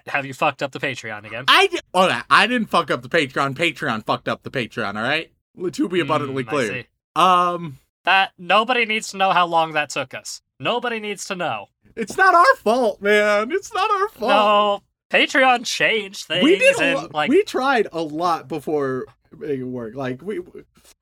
[0.08, 1.46] have you fucked up the Patreon again?
[1.48, 3.54] I di- oh, I didn't fuck up the Patreon.
[3.54, 4.96] Patreon fucked up the Patreon.
[4.96, 5.32] All right,
[5.72, 6.84] to be abundantly I clear.
[7.16, 10.42] Um, That nobody needs to know how long that took us.
[10.60, 11.68] Nobody needs to know.
[11.96, 13.52] it's not our fault, man.
[13.52, 14.30] It's not our fault.
[14.30, 14.84] No,
[15.18, 16.44] Patreon changed things.
[16.44, 16.80] we did.
[16.80, 19.06] And, lo- like, we tried a lot before
[19.38, 19.96] making it work.
[19.96, 20.40] Like we.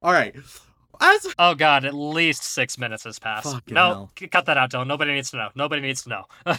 [0.01, 0.35] All right.
[1.01, 3.51] As oh god, at least six minutes has passed.
[3.51, 4.29] Fucking no, hell.
[4.31, 4.87] cut that out, Dylan.
[4.87, 5.49] Nobody needs to know.
[5.55, 6.23] Nobody needs to know.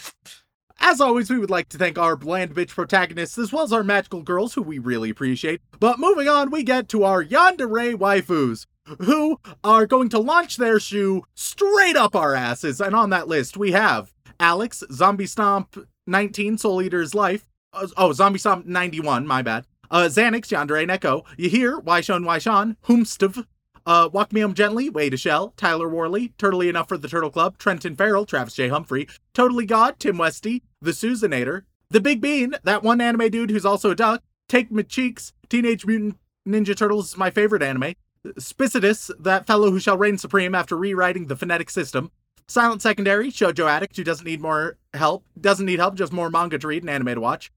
[0.78, 3.82] As always, we would like to thank our bland bitch protagonists as well as our
[3.82, 5.62] magical girls, who we really appreciate.
[5.80, 8.66] But moving on, we get to our yandere waifus,
[9.00, 12.80] who are going to launch their shoe straight up our asses.
[12.80, 17.48] And on that list, we have Alex, Zombie Stomp 19, Soul Eater's Life.
[17.72, 19.66] Uh, oh, Zombie Stomp 91, my bad.
[19.90, 23.46] Uh, Xanix, Yandere Neko, Yahir, Waishon Waishon, Humstv,
[23.86, 27.30] uh, Walk Me Home Gently, Way to Shell, Tyler Worley, Turtly Enough for the Turtle
[27.30, 28.68] Club, Trenton Farrell, Travis J.
[28.68, 33.66] Humphrey, Totally God, Tim Westy, The Susanator, The Big Bean, that one anime dude who's
[33.66, 37.94] also a duck, Take Me Cheeks, Teenage Mutant Ninja Turtles is my favorite anime,
[38.34, 42.10] Spicidus, that fellow who shall reign supreme after rewriting the phonetic system,
[42.48, 46.58] Silent Secondary, Shoujo Addict, who doesn't need more help, doesn't need help, just more manga
[46.58, 47.50] to read and anime to watch,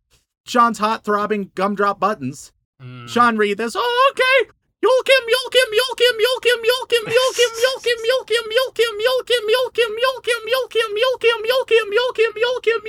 [0.45, 2.51] Sean's hot throbbing gumdrop buttons,
[2.81, 3.09] Mm.
[3.09, 3.75] Sean read this.
[3.75, 4.49] Oh, okay.
[4.79, 11.85] Yolkim, Yolkim, Yolkim, Yolkim, Yolkim, Yolkim, Yolkim, Yolkim, Yolkim, Yolkim, Yolkim, Yolkim, Yolkim, Yolkim, Yolkim,
[11.91, 12.81] Yolkim, Yolkim,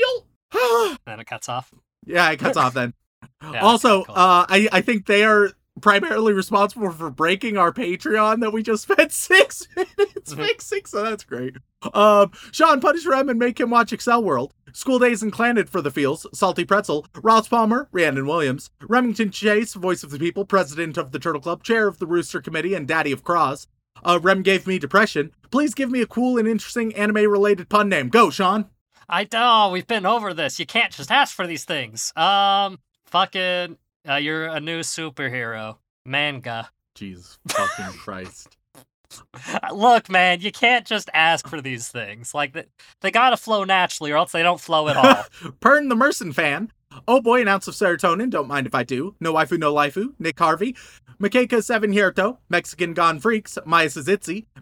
[0.55, 1.73] Yolkim, Then it cuts off.
[2.07, 2.95] Yeah, it cuts off then.
[3.43, 8.63] Also, uh, I I think they are primarily responsible for breaking our Patreon that we
[8.63, 11.57] just spent six minutes fixing, so that's great.
[11.95, 14.53] Um, Sean, punish Rem and make him watch Accel World.
[14.73, 19.75] School Days and Clannad for the Feels, Salty Pretzel, Ross Palmer, Rhiannon Williams, Remington Chase,
[19.75, 22.87] Voice of the People, President of the Turtle Club, Chair of the Rooster Committee, and
[22.87, 23.67] Daddy of Cross.
[24.05, 25.33] Uh, Rem gave me depression.
[25.51, 28.09] Please give me a cool and interesting anime-related pun name.
[28.09, 28.67] Go, Sean.
[29.09, 30.61] I know we've been over this.
[30.61, 32.13] You can't just ask for these things.
[32.17, 33.77] Um, fucking,
[34.09, 36.71] uh, you're a new superhero, manga.
[36.95, 38.57] Jesus fucking Christ.
[39.75, 42.35] Look, man, you can't just ask for these things.
[42.35, 42.65] Like they,
[43.01, 45.25] they gotta flow naturally, or else they don't flow at all.
[45.61, 46.73] Pern the Merson fan.
[47.07, 49.15] Oh boy, an ounce of serotonin, don't mind if I do.
[49.21, 50.15] No waifu, no lifu.
[50.19, 50.77] Nick Harvey.
[51.21, 52.39] Makeka Seven Hierto.
[52.49, 53.59] Mexican Gone Freaks.
[53.65, 54.09] Maya says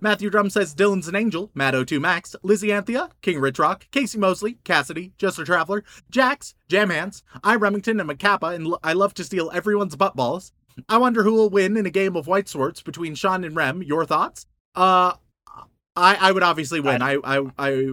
[0.00, 1.50] Matthew Drum says Dylan's an angel.
[1.56, 2.34] Matt02 Max.
[2.42, 3.10] Lizzie Anthea.
[3.22, 3.86] King Rich Rock.
[3.90, 4.58] Casey Mosley.
[4.64, 5.12] Cassidy.
[5.18, 5.84] Just a Traveler.
[6.10, 6.54] Jax.
[6.68, 7.22] Jam Hands.
[7.44, 10.52] I Remington and Macappa, and I love to steal everyone's butt balls.
[10.88, 13.82] I wonder who will win in a game of white swords between Sean and Rem.
[13.82, 14.46] Your thoughts?
[14.74, 15.14] Uh,
[15.98, 17.02] I I would obviously win.
[17.02, 17.90] I I, I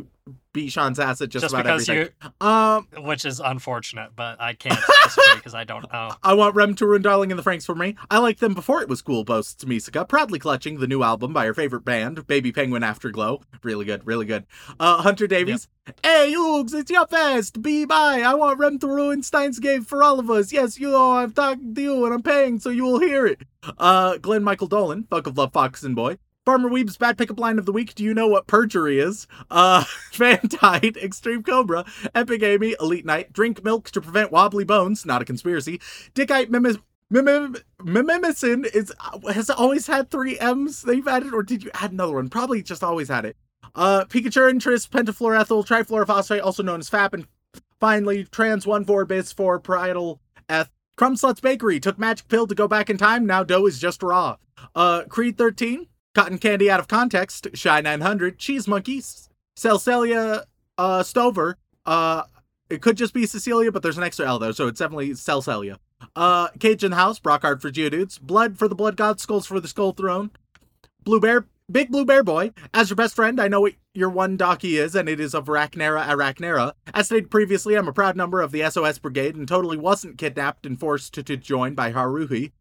[0.54, 2.14] beat Sean's ass at just, just about because everything.
[2.24, 6.12] you, Um, which is unfortunate, but I can't disagree because I don't know.
[6.24, 7.96] I want Rem to ruin Darling in the Franxx for me.
[8.10, 11.46] I liked them before it was cool, boasts Misaka, proudly clutching the new album by
[11.46, 13.42] her favorite band, Baby Penguin Afterglow.
[13.64, 14.46] Really good, really good.
[14.80, 15.68] Uh, Hunter Davies.
[16.02, 17.62] Hey, Oogs, it's your fest.
[17.62, 18.22] Be by.
[18.22, 20.52] I want Rem to ruin Steins;Gate for all of us.
[20.54, 23.42] Yes, you know, I'm talking to you and I'm paying so you will hear it.
[23.78, 26.18] Uh, Glenn Michael Dolan, fuck of love, Fox and Boy.
[26.46, 27.96] Farmer Weeb's bad pickup line of the week.
[27.96, 29.28] Do you know what perjury is?
[29.50, 35.06] Uh, Van Tide, Extreme Cobra, Epic Amy, Elite Knight, drink milk to prevent wobbly bones.
[35.06, 35.80] Not a conspiracy.
[36.14, 36.78] Dickite Mimis.
[37.14, 38.92] Mimim, Mimimicin is
[39.32, 42.30] has always had three M's they've added, or did you add another one?
[42.30, 43.38] Probably just always had it.
[43.76, 47.28] Uh, Pikachu interest, pentafluorethyl, trifluorophosphate, also known as FAP, and
[47.80, 50.72] finally trans 1 4 bis 4 parietal F.
[50.96, 53.26] Crumb Sluts Bakery took magic pill to go back in time.
[53.26, 54.38] Now dough is just raw.
[54.74, 60.46] Uh, Creed 13, Cotton Candy out of context, Shy 900, Cheese Monkeys, Celcelia
[60.78, 61.58] uh, Stover.
[61.86, 62.24] Uh,
[62.70, 65.78] it could just be Cecilia, but there's an extra L there, so it's definitely Celcelia.
[66.16, 69.92] Uh, the House, Brockhard for Geodudes, Blood for the Blood God, Skulls for the Skull
[69.92, 70.32] Throne,
[71.04, 72.52] Blue Bear, Big Blue Bear Boy.
[72.76, 75.46] As your best friend, I know what your one docky is, and it is of
[75.46, 76.74] Arachnera Arachnera.
[76.94, 80.68] As stated previously, I'm a proud member of the SOS Brigade and totally wasn't kidnapped
[80.68, 82.52] and forced to, to join by Haruhi.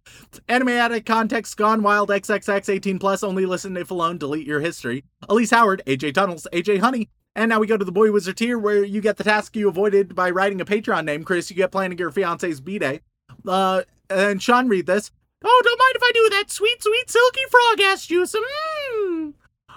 [0.48, 5.04] Anime Addict Context Gone Wild XXX 18 Plus, only listen if alone, delete your history.
[5.28, 7.10] Elise Howard, AJ Tunnels, AJ Honey.
[7.36, 9.68] And now we go to the Boy Wizard tier where you get the task you
[9.68, 11.24] avoided by writing a Patreon name.
[11.24, 13.00] Chris, you get planning your fiance's B-Day.
[13.46, 15.10] Uh, and Sean, read this.
[15.42, 18.34] Oh, don't mind if I do that sweet, sweet silky frog ass juice.
[18.34, 19.34] Mmm.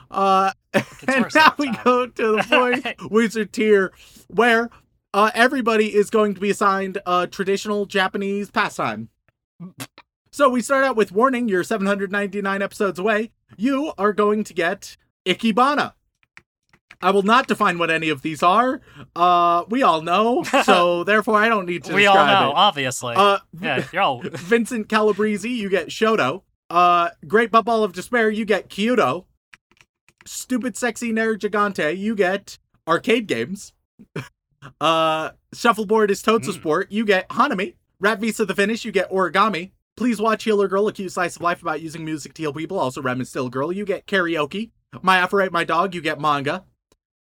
[0.10, 1.82] Uh, and now we time.
[1.84, 2.44] go to the
[2.98, 3.92] point Wizard tier
[4.28, 4.70] where
[5.14, 9.10] uh, everybody is going to be assigned a traditional Japanese pastime.
[10.32, 13.32] So we start out with warning you're 799 episodes away.
[13.58, 15.94] You are going to get Ikebana.
[17.02, 18.82] I will not define what any of these are.
[19.16, 22.56] Uh, we all know, so therefore I don't need to we all know, it.
[22.56, 23.14] obviously.
[23.16, 24.22] Uh, yeah, you're all.
[24.24, 26.42] Vincent Calabrese, you get Shoto.
[26.70, 29.26] Uh, Great Butt Ball of Despair, you get Kyoto.
[30.26, 32.58] Stupid Sexy Nerd Gigante, you get
[32.88, 33.74] arcade games.
[34.82, 36.54] uh, Shuffleboard is Totsu Mm.
[36.54, 37.76] Sport, you get Hanami.
[38.00, 39.72] Rap Visa the Finish, you get Origami.
[39.96, 42.78] Please watch Healer Girl, a cute slice of life about using music to heal people.
[42.78, 44.70] Also, Rem and Still Girl, you get Karaoke.
[45.02, 46.66] My Afro My Dog, you get manga.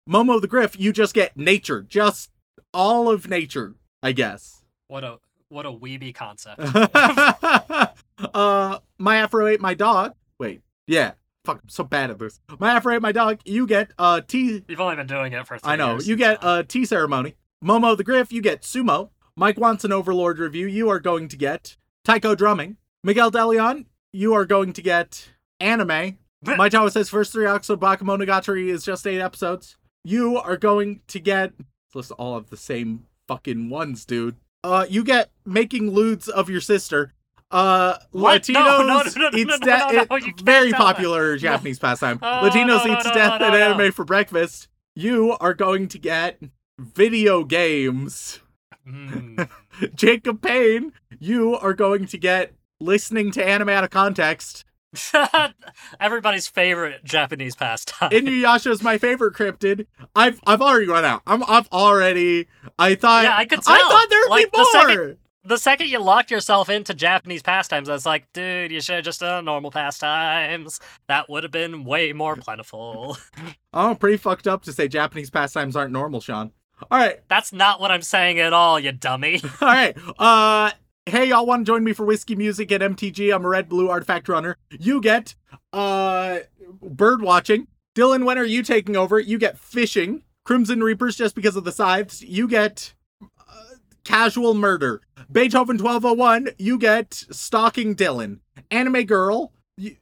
[0.08, 1.82] Momo the Griff, you just get nature.
[1.82, 2.32] Just
[2.74, 4.64] all of nature, I guess.
[4.88, 5.18] What a
[5.50, 6.60] what a weeby concept.
[8.34, 10.14] uh, my Afro ate my dog.
[10.40, 11.12] Wait, yeah.
[11.46, 12.40] Fuck, I'm so bad at this.
[12.60, 13.40] My Afro ate my dog.
[13.46, 14.64] You get uh tea.
[14.68, 15.58] You've only been doing it for.
[15.58, 15.92] Three I know.
[15.94, 17.36] years, You get a tea ceremony.
[17.64, 19.10] Momo the Griff, you get Sumo.
[19.36, 20.68] Mike wants an Overlord review.
[20.68, 22.78] You are going to get Taiko Drumming.
[23.04, 25.30] Miguel Delion, you are going to get
[25.60, 26.18] anime.
[26.44, 29.78] My Tower says first three episodes Bakemonogatari is just eight episodes.
[30.04, 31.54] You are going to get
[31.94, 34.36] let's all of the same fucking ones, dude.
[34.64, 37.14] Uh you get making lewds of your sister.
[37.52, 38.44] Uh What?
[38.44, 41.80] Latinos No, no, no, no, no, eats death no, no, you can't very popular Japanese
[41.80, 42.20] pastime.
[42.22, 43.48] Oh, Latinos no, eats death no.
[43.48, 44.68] anime for breakfast.
[44.96, 46.42] You are going to get
[46.80, 48.40] video games.
[48.88, 49.50] Mm.
[49.96, 54.66] Jacob Payne, you are going to get listening to anime out of context.
[56.00, 58.10] Everybody's favorite Japanese pastime.
[58.12, 59.88] Inuyasha is my favorite cryptid.
[60.16, 61.22] I've I've already run out.
[61.28, 62.48] I'm I've already.
[62.80, 63.24] I thought.
[63.24, 64.90] Yeah, I could I thought there'd Like, be the more.
[64.90, 68.96] second- the second you locked yourself into Japanese pastimes, I was like, dude, you should
[68.96, 70.82] have just done normal pastimes.
[71.08, 73.18] That would have been way more plentiful.
[73.74, 76.52] Oh, pretty fucked up to say Japanese pastimes aren't normal, Sean.
[76.90, 79.40] All right, That's not what I'm saying at all, you dummy.
[79.62, 79.96] all right.
[80.18, 80.72] Uh,
[81.08, 83.34] hey, y'all want to join me for whiskey music at MTG?
[83.34, 84.58] I'm a red blue artifact runner.
[84.72, 85.36] You get
[85.74, 86.40] uh
[86.82, 87.68] bird watching.
[87.96, 89.20] Dylan, when are you taking over?
[89.20, 90.24] You get fishing.
[90.46, 92.22] Crimson Reapers just because of the scythes.
[92.22, 95.02] You get uh, casual murder.
[95.32, 96.50] Beethoven 1201.
[96.58, 98.40] You get stalking Dylan.
[98.70, 99.52] Anime girl.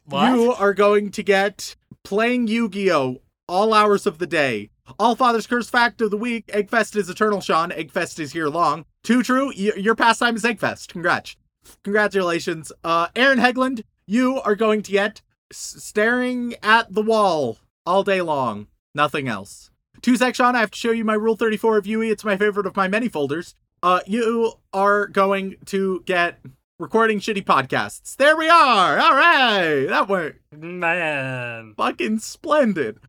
[0.06, 0.36] What?
[0.36, 4.70] you are going to get playing Yu-Gi-Oh all hours of the day.
[5.00, 6.48] All Father's Curse fact of the week.
[6.48, 7.72] Eggfest is eternal, Sean.
[7.72, 8.86] Eggfest is here long.
[9.04, 9.48] Too true.
[9.48, 10.90] Y- your pastime is Eggfest.
[10.90, 11.36] Congrats.
[11.84, 12.72] Congratulations.
[12.84, 15.22] Uh, Aaron Hegland, you are going to get
[15.52, 18.68] s- staring at the wall all day long.
[18.94, 19.72] Nothing else.
[20.02, 20.56] Two sec, Sean.
[20.56, 22.02] I have to show you my Rule 34 of UE.
[22.12, 23.56] It's my favorite of my many folders.
[23.82, 26.40] Uh, you are going to get
[26.80, 28.16] recording shitty podcasts.
[28.16, 29.00] There we are.
[29.00, 29.86] All right.
[29.88, 33.00] That went Man, fucking splendid.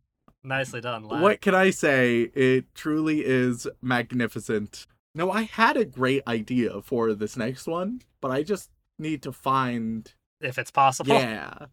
[0.46, 1.20] Nicely done, lad.
[1.20, 2.30] What can I say?
[2.34, 4.86] It truly is magnificent.
[5.14, 9.32] No, I had a great idea for this next one, but I just need to
[9.32, 10.12] find.
[10.40, 11.14] If it's possible.
[11.14, 11.66] Yeah.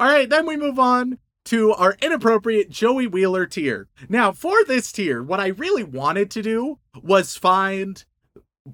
[0.00, 3.88] All right, then we move on to our inappropriate Joey Wheeler tier.
[4.08, 8.02] Now, for this tier, what I really wanted to do was find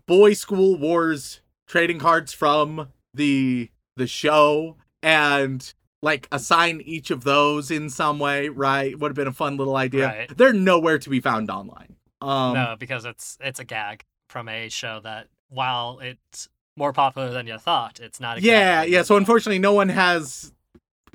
[0.07, 7.71] Boy School Wars trading cards from the the show and like assign each of those
[7.71, 8.99] in some way, right?
[8.99, 10.07] Would have been a fun little idea.
[10.07, 10.37] Right.
[10.37, 11.97] They're nowhere to be found online.
[12.23, 17.31] Um no, because it's it's a gag from a show that while it's more popular
[17.31, 18.41] than you thought, it's not.
[18.41, 19.03] Yeah, exactly- yeah.
[19.03, 20.53] So unfortunately, no one has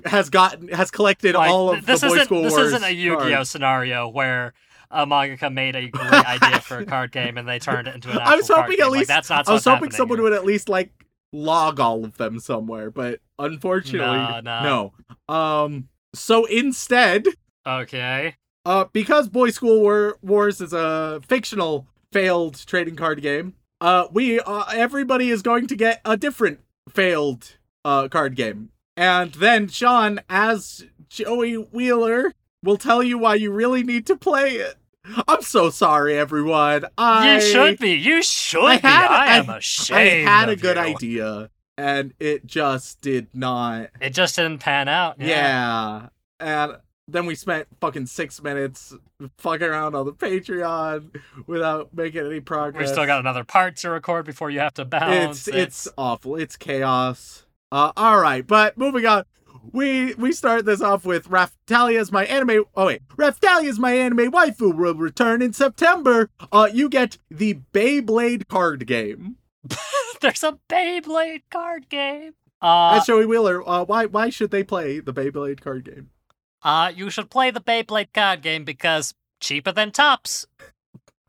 [0.04, 2.66] has gotten has collected Like, all of this the Boy School this Wars.
[2.68, 3.50] isn't a Yu-Gi-Oh cards.
[3.50, 4.52] scenario where
[4.90, 8.10] a mangaka made a great idea for a card game and they turned it into
[8.10, 8.18] an.
[8.18, 9.48] I was hoping at Like, least that's not.
[9.48, 10.24] I was hoping someone here.
[10.24, 10.90] would at least like
[11.36, 14.92] log all of them somewhere, but unfortunately, No, no.
[15.28, 15.34] no.
[15.34, 15.88] Um.
[16.14, 17.26] So instead,
[17.66, 18.34] Okay.
[18.64, 24.40] uh, because Boy School War- Wars is a fictional failed trading card game, uh, we
[24.40, 30.20] uh, everybody is going to get a different failed uh card game, and then Sean,
[30.30, 32.32] as Joey Wheeler,
[32.62, 34.76] will tell you why you really need to play it.
[35.28, 36.84] I'm so sorry, everyone.
[36.98, 37.92] I You should be.
[37.92, 38.86] You should I be.
[38.88, 40.28] had- I am ashamed.
[40.28, 40.82] I had a good you.
[40.82, 43.90] idea, and it just did not.
[44.00, 45.16] It just didn't pan out.
[45.20, 46.08] Yeah.
[46.40, 46.76] And
[47.08, 48.92] then we spent fucking six minutes
[49.38, 51.14] fucking around on the Patreon
[51.46, 52.88] without making any progress.
[52.88, 55.46] We still got another part to record before you have to bounce.
[55.48, 56.36] It's it's awful.
[56.36, 57.46] It's chaos.
[57.72, 59.24] Uh, all right, but moving on.
[59.72, 62.64] We we start this off with Raftalia's my anime.
[62.74, 66.30] Oh wait, Raftalia's my anime waifu will return in September.
[66.52, 69.36] Uh, you get the Beyblade card game.
[70.20, 72.34] There's a Beyblade card game.
[72.60, 73.68] Uh, That's Joey Wheeler.
[73.68, 76.10] Uh, why why should they play the Beyblade card game?
[76.62, 80.46] uh, you should play the Beyblade card game because cheaper than tops.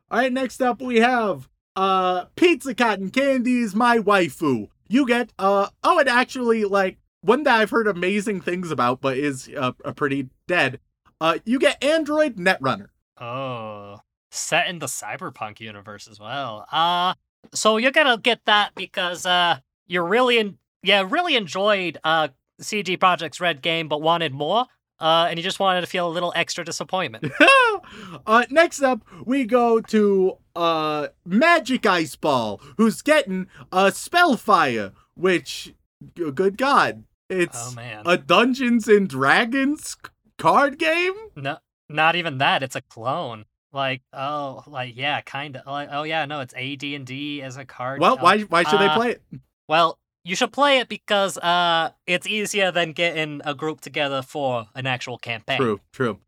[0.09, 4.69] All right, next up we have uh Pizza Cotton Candy is my waifu.
[4.87, 9.17] You get uh oh, it actually like one that I've heard amazing things about, but
[9.17, 10.79] is uh, a pretty dead.
[11.19, 12.89] Uh, you get Android Netrunner.
[13.19, 13.99] Oh,
[14.31, 16.65] set in the cyberpunk universe as well.
[16.71, 17.13] Uh,
[17.53, 22.27] so you're gonna get that because uh, you really en- yeah really enjoyed uh
[22.59, 24.65] CD Projekt's Red game, but wanted more.
[24.99, 27.31] Uh, and you just wanted to feel a little extra disappointment.
[28.25, 35.73] uh, next up we go to uh Magic Ice Ball, who's getting a Spellfire, which
[36.15, 39.95] good God, it's oh a Dungeons and Dragons
[40.37, 41.13] card game.
[41.35, 41.57] no,
[41.89, 42.63] not even that.
[42.63, 43.45] It's a clone.
[43.73, 45.65] Like oh, like yeah, kind of.
[45.65, 47.99] Like oh yeah, no, it's AD and D as a card.
[47.99, 49.21] Well, oh, why why should they uh, play it?
[49.67, 54.67] Well, you should play it because uh, it's easier than getting a group together for
[54.75, 55.57] an actual campaign.
[55.57, 56.19] True, true.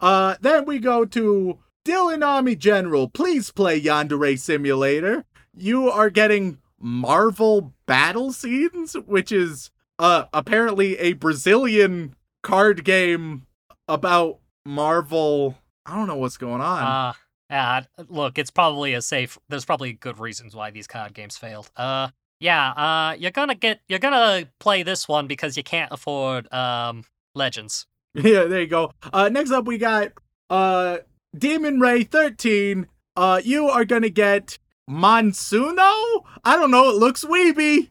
[0.00, 5.24] Uh, then we go to Dylan Army General, please play Yandere Simulator.
[5.56, 13.46] You are getting Marvel Battle Scenes, which is uh apparently a Brazilian card game
[13.88, 15.56] about Marvel.
[15.84, 16.82] I don't know what's going on.
[16.82, 17.12] Uh,
[17.50, 19.38] yeah, look, it's probably a safe.
[19.48, 21.70] There's probably good reasons why these card games failed.
[21.76, 22.08] Uh,
[22.40, 27.04] yeah, uh, you're gonna get, you're gonna play this one because you can't afford um
[27.34, 27.86] Legends.
[28.14, 28.92] yeah, there you go.
[29.12, 30.12] Uh, next up we got
[30.50, 30.98] uh
[31.36, 32.86] Demon Ray 13.
[33.14, 34.58] Uh, you are gonna get
[34.88, 36.24] Monsuno.
[36.44, 36.90] I don't know.
[36.90, 37.90] It looks weeby.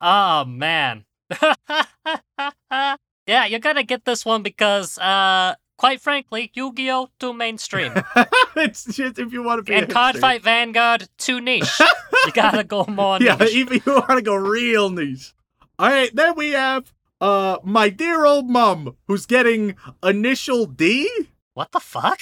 [0.00, 1.04] Oh man.
[3.26, 7.10] yeah, you're gonna get this one because, uh, quite frankly, Yu-Gi-Oh!
[7.18, 7.92] too mainstream.
[8.56, 10.18] it's just if you want to be and a Card.
[10.18, 11.80] Fight Vanguard too niche.
[12.26, 13.54] you gotta go more Yeah, niche.
[13.54, 15.34] even you want to go real niche.
[15.78, 21.08] All right, then we have uh my dear old mum who's getting initial D.
[21.54, 22.20] What the fuck?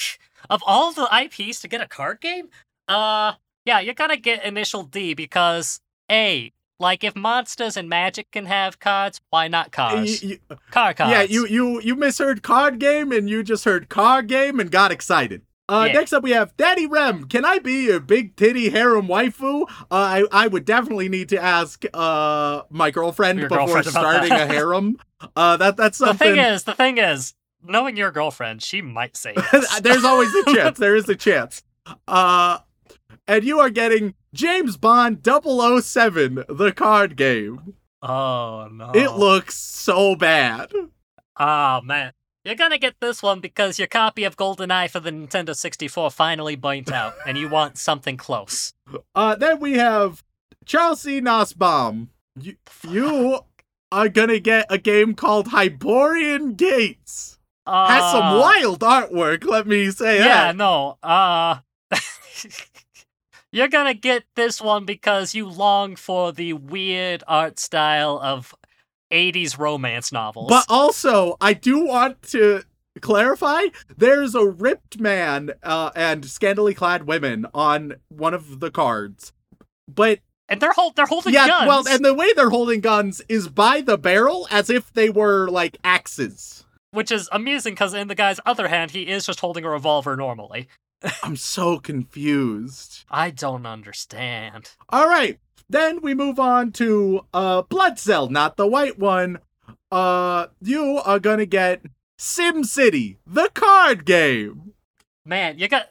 [0.51, 2.49] Of all the IPs to get a card game?
[2.89, 3.35] Uh,
[3.69, 8.79] yeah, you're gonna get Initial D because A, like if monsters and magic can have
[8.79, 10.23] cards, why not cars?
[10.23, 11.12] You- you- Car cards.
[11.12, 14.91] yeah, you you you misheard card game and you just heard card game and got
[14.93, 15.43] excited.
[15.71, 15.99] Uh, Yeah.
[16.01, 17.25] Next up, we have Daddy Rem.
[17.29, 19.64] Can I be your big titty harem waifu?
[19.69, 24.33] Uh, I I would definitely need to ask uh my girlfriend Your before girlfriend starting
[24.33, 24.97] a harem.
[25.37, 26.16] Uh, that that's something.
[26.31, 29.81] The thing is, the thing is, knowing your girlfriend, she might say yes.
[29.87, 30.79] There's always a chance.
[30.79, 31.62] There is a chance.
[32.07, 32.59] Uh,
[33.29, 37.74] and you are getting James Bond 007, the card game.
[38.03, 38.91] oh no.
[38.95, 40.72] It looks so bad.
[41.39, 42.12] Oh man.
[42.45, 46.57] You're gonna get this one because your copy of GoldenEye for the Nintendo 64 finally
[46.57, 48.72] burnt out, and you want something close.
[49.14, 50.24] Uh, then we have
[50.64, 52.09] Chelsea Nussbaum.
[52.41, 52.57] You,
[52.89, 53.41] you
[53.93, 57.39] are gonna get a game called Hyborian Gates.
[57.66, 60.47] Has some Uh, wild artwork, let me say Yeah, that.
[60.47, 60.99] Yeah, no.
[61.03, 61.57] Uh
[63.53, 68.55] You're gonna get this one because you long for the weird art style of
[69.11, 70.49] 80s romance novels.
[70.49, 72.63] But also, I do want to
[73.01, 79.33] clarify there's a ripped man uh, and scantily clad women on one of the cards.
[79.87, 81.69] But and they're hold they're holding yeah, guns.
[81.69, 85.49] well, and the way they're holding guns is by the barrel as if they were
[85.49, 86.65] like axes.
[86.91, 90.17] which is amusing because in the guy's other hand, he is just holding a revolver
[90.17, 90.69] normally.
[91.23, 93.05] I'm so confused.
[93.11, 94.71] I don't understand.
[94.89, 95.39] All right,
[95.69, 99.39] then we move on to uh Blood Cell, not the white one.
[99.91, 101.83] Uh, you are gonna get
[102.19, 104.73] Sim City, the card game.
[105.25, 105.89] Man, you got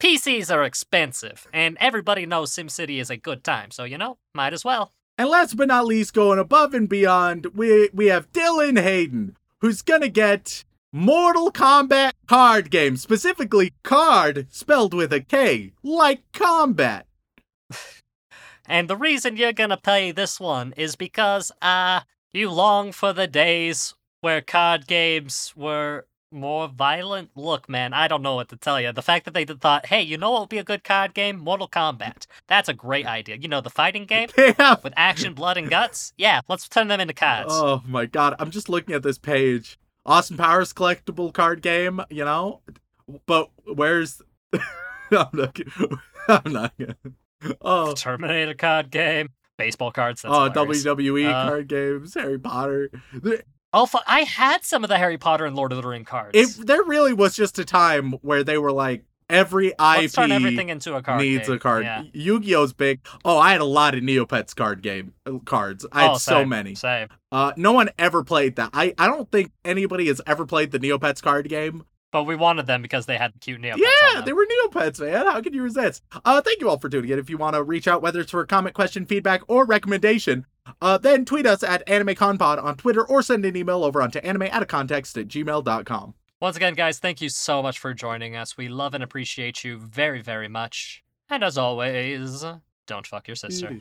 [0.00, 4.54] PCs are expensive, and everybody knows SimCity is a good time, so you know, might
[4.54, 4.92] as well.
[5.18, 9.82] And last but not least, going above and beyond, we we have Dylan Hayden, who's
[9.82, 17.06] gonna get Mortal Kombat card game, specifically card spelled with a K, like combat.
[18.66, 23.26] And the reason you're gonna play this one is because, uh, you long for the
[23.26, 27.30] days where card games were more violent.
[27.34, 28.92] Look, man, I don't know what to tell you.
[28.92, 31.40] The fact that they thought, hey, you know what would be a good card game?
[31.40, 32.26] Mortal Kombat.
[32.46, 33.38] That's a great idea.
[33.40, 34.28] You know, the fighting game
[34.58, 34.84] have.
[34.84, 36.12] with action, blood, and guts?
[36.16, 37.48] Yeah, let's turn them into cards.
[37.50, 39.78] Oh my god, I'm just looking at this page.
[40.06, 42.60] Austin Powers collectible card game, you know,
[43.26, 44.22] but where's?
[44.52, 45.58] I'm not.
[46.28, 46.72] I'm not.
[46.78, 46.96] Gonna...
[47.60, 47.94] Oh.
[47.94, 50.22] Terminator card game, baseball cards.
[50.22, 50.84] That's oh, hilarious.
[50.84, 52.90] WWE Uh, card games, Harry Potter.
[53.72, 56.32] Oh, I had some of the Harry Potter and Lord of the Ring cards.
[56.34, 60.32] It there really was just a time where they were like every Let's IP turn
[60.32, 61.20] everything into a card.
[61.20, 61.56] needs game.
[61.56, 61.84] a card.
[61.84, 62.04] Yeah.
[62.12, 63.00] Yu-Gi-Oh's big.
[63.24, 65.86] Oh, I had a lot of Neopets card game uh, cards.
[65.92, 66.74] I had oh, so many.
[66.74, 67.08] Same.
[67.32, 68.70] Uh, no one ever played that.
[68.72, 71.84] I I don't think anybody has ever played the Neopets card game.
[72.12, 73.78] But we wanted them because they had cute Neopets.
[73.78, 75.26] Yeah, they were Neopets, man.
[75.26, 76.02] How could you resist?
[76.24, 77.20] Uh, thank you all for tuning in.
[77.20, 80.44] If you want to reach out, whether it's for a comment, question, feedback, or recommendation,
[80.80, 84.42] uh, then tweet us at AnimeConPod on Twitter or send an email over onto anime
[84.42, 86.14] at a context at gmail.com.
[86.40, 88.56] Once again, guys, thank you so much for joining us.
[88.56, 91.04] We love and appreciate you very, very much.
[91.28, 92.42] And as always,
[92.86, 93.76] don't fuck your sister.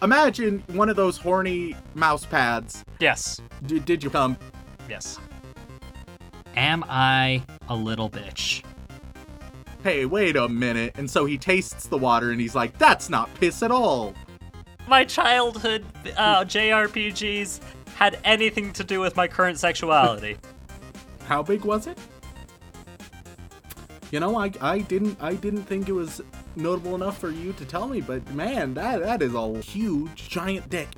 [0.00, 2.82] Imagine one of those horny mouse pads.
[2.98, 3.42] Yes.
[3.66, 4.38] D- did you come?
[4.88, 5.18] Yes.
[6.56, 8.64] Am I a little bitch?
[9.82, 10.94] Hey, wait a minute.
[10.96, 14.14] And so he tastes the water and he's like, that's not piss at all.
[14.90, 15.84] My childhood
[16.16, 17.60] uh, JRPGs
[17.94, 20.36] had anything to do with my current sexuality.
[21.26, 21.96] How big was it?
[24.10, 26.20] You know, I I didn't I didn't think it was
[26.56, 30.68] notable enough for you to tell me, but man, that that is a huge giant
[30.68, 30.88] dick.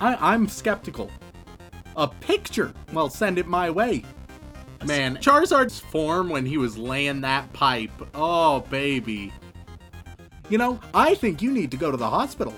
[0.00, 1.10] I, I'm skeptical.
[1.94, 2.72] A picture?
[2.94, 4.02] Well, send it my way.
[4.86, 7.92] Man, Charizard's form when he was laying that pipe.
[8.14, 9.30] Oh, baby.
[10.52, 12.52] You know, I think you need to go to the hospital.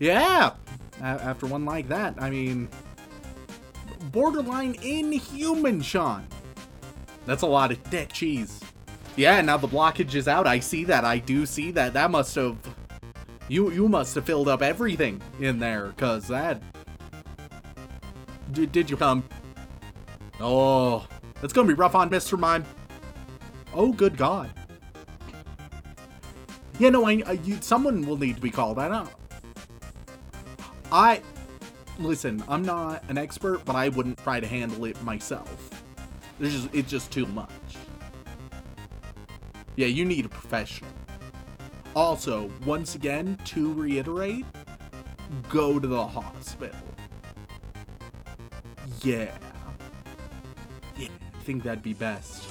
[0.00, 0.54] Yeah.
[1.00, 2.68] A- after one like that, I mean,
[4.10, 6.26] borderline inhuman, Sean.
[7.26, 8.58] That's a lot of dead cheese.
[9.14, 10.48] Yeah, now the blockage is out.
[10.48, 11.04] I see that.
[11.04, 11.92] I do see that.
[11.92, 12.58] That must have
[13.46, 16.60] you you must have filled up everything in there cuz that
[18.50, 19.22] did, did you come?
[20.40, 21.06] Oh,
[21.40, 22.36] going to be rough on Mr.
[22.36, 22.64] Mime.
[23.72, 24.50] Oh, good god.
[26.80, 28.78] Yeah, no, I, I you, someone will need to be called.
[28.78, 29.06] Know.
[30.90, 31.20] I
[31.98, 32.42] listen.
[32.48, 35.84] I'm not an expert, but I wouldn't try to handle it myself.
[36.40, 37.50] It's just it's just too much.
[39.76, 40.90] Yeah, you need a professional.
[41.94, 44.46] Also, once again, to reiterate,
[45.50, 46.78] go to the hospital.
[49.02, 49.36] Yeah.
[50.96, 52.49] Yeah, I think that'd be best.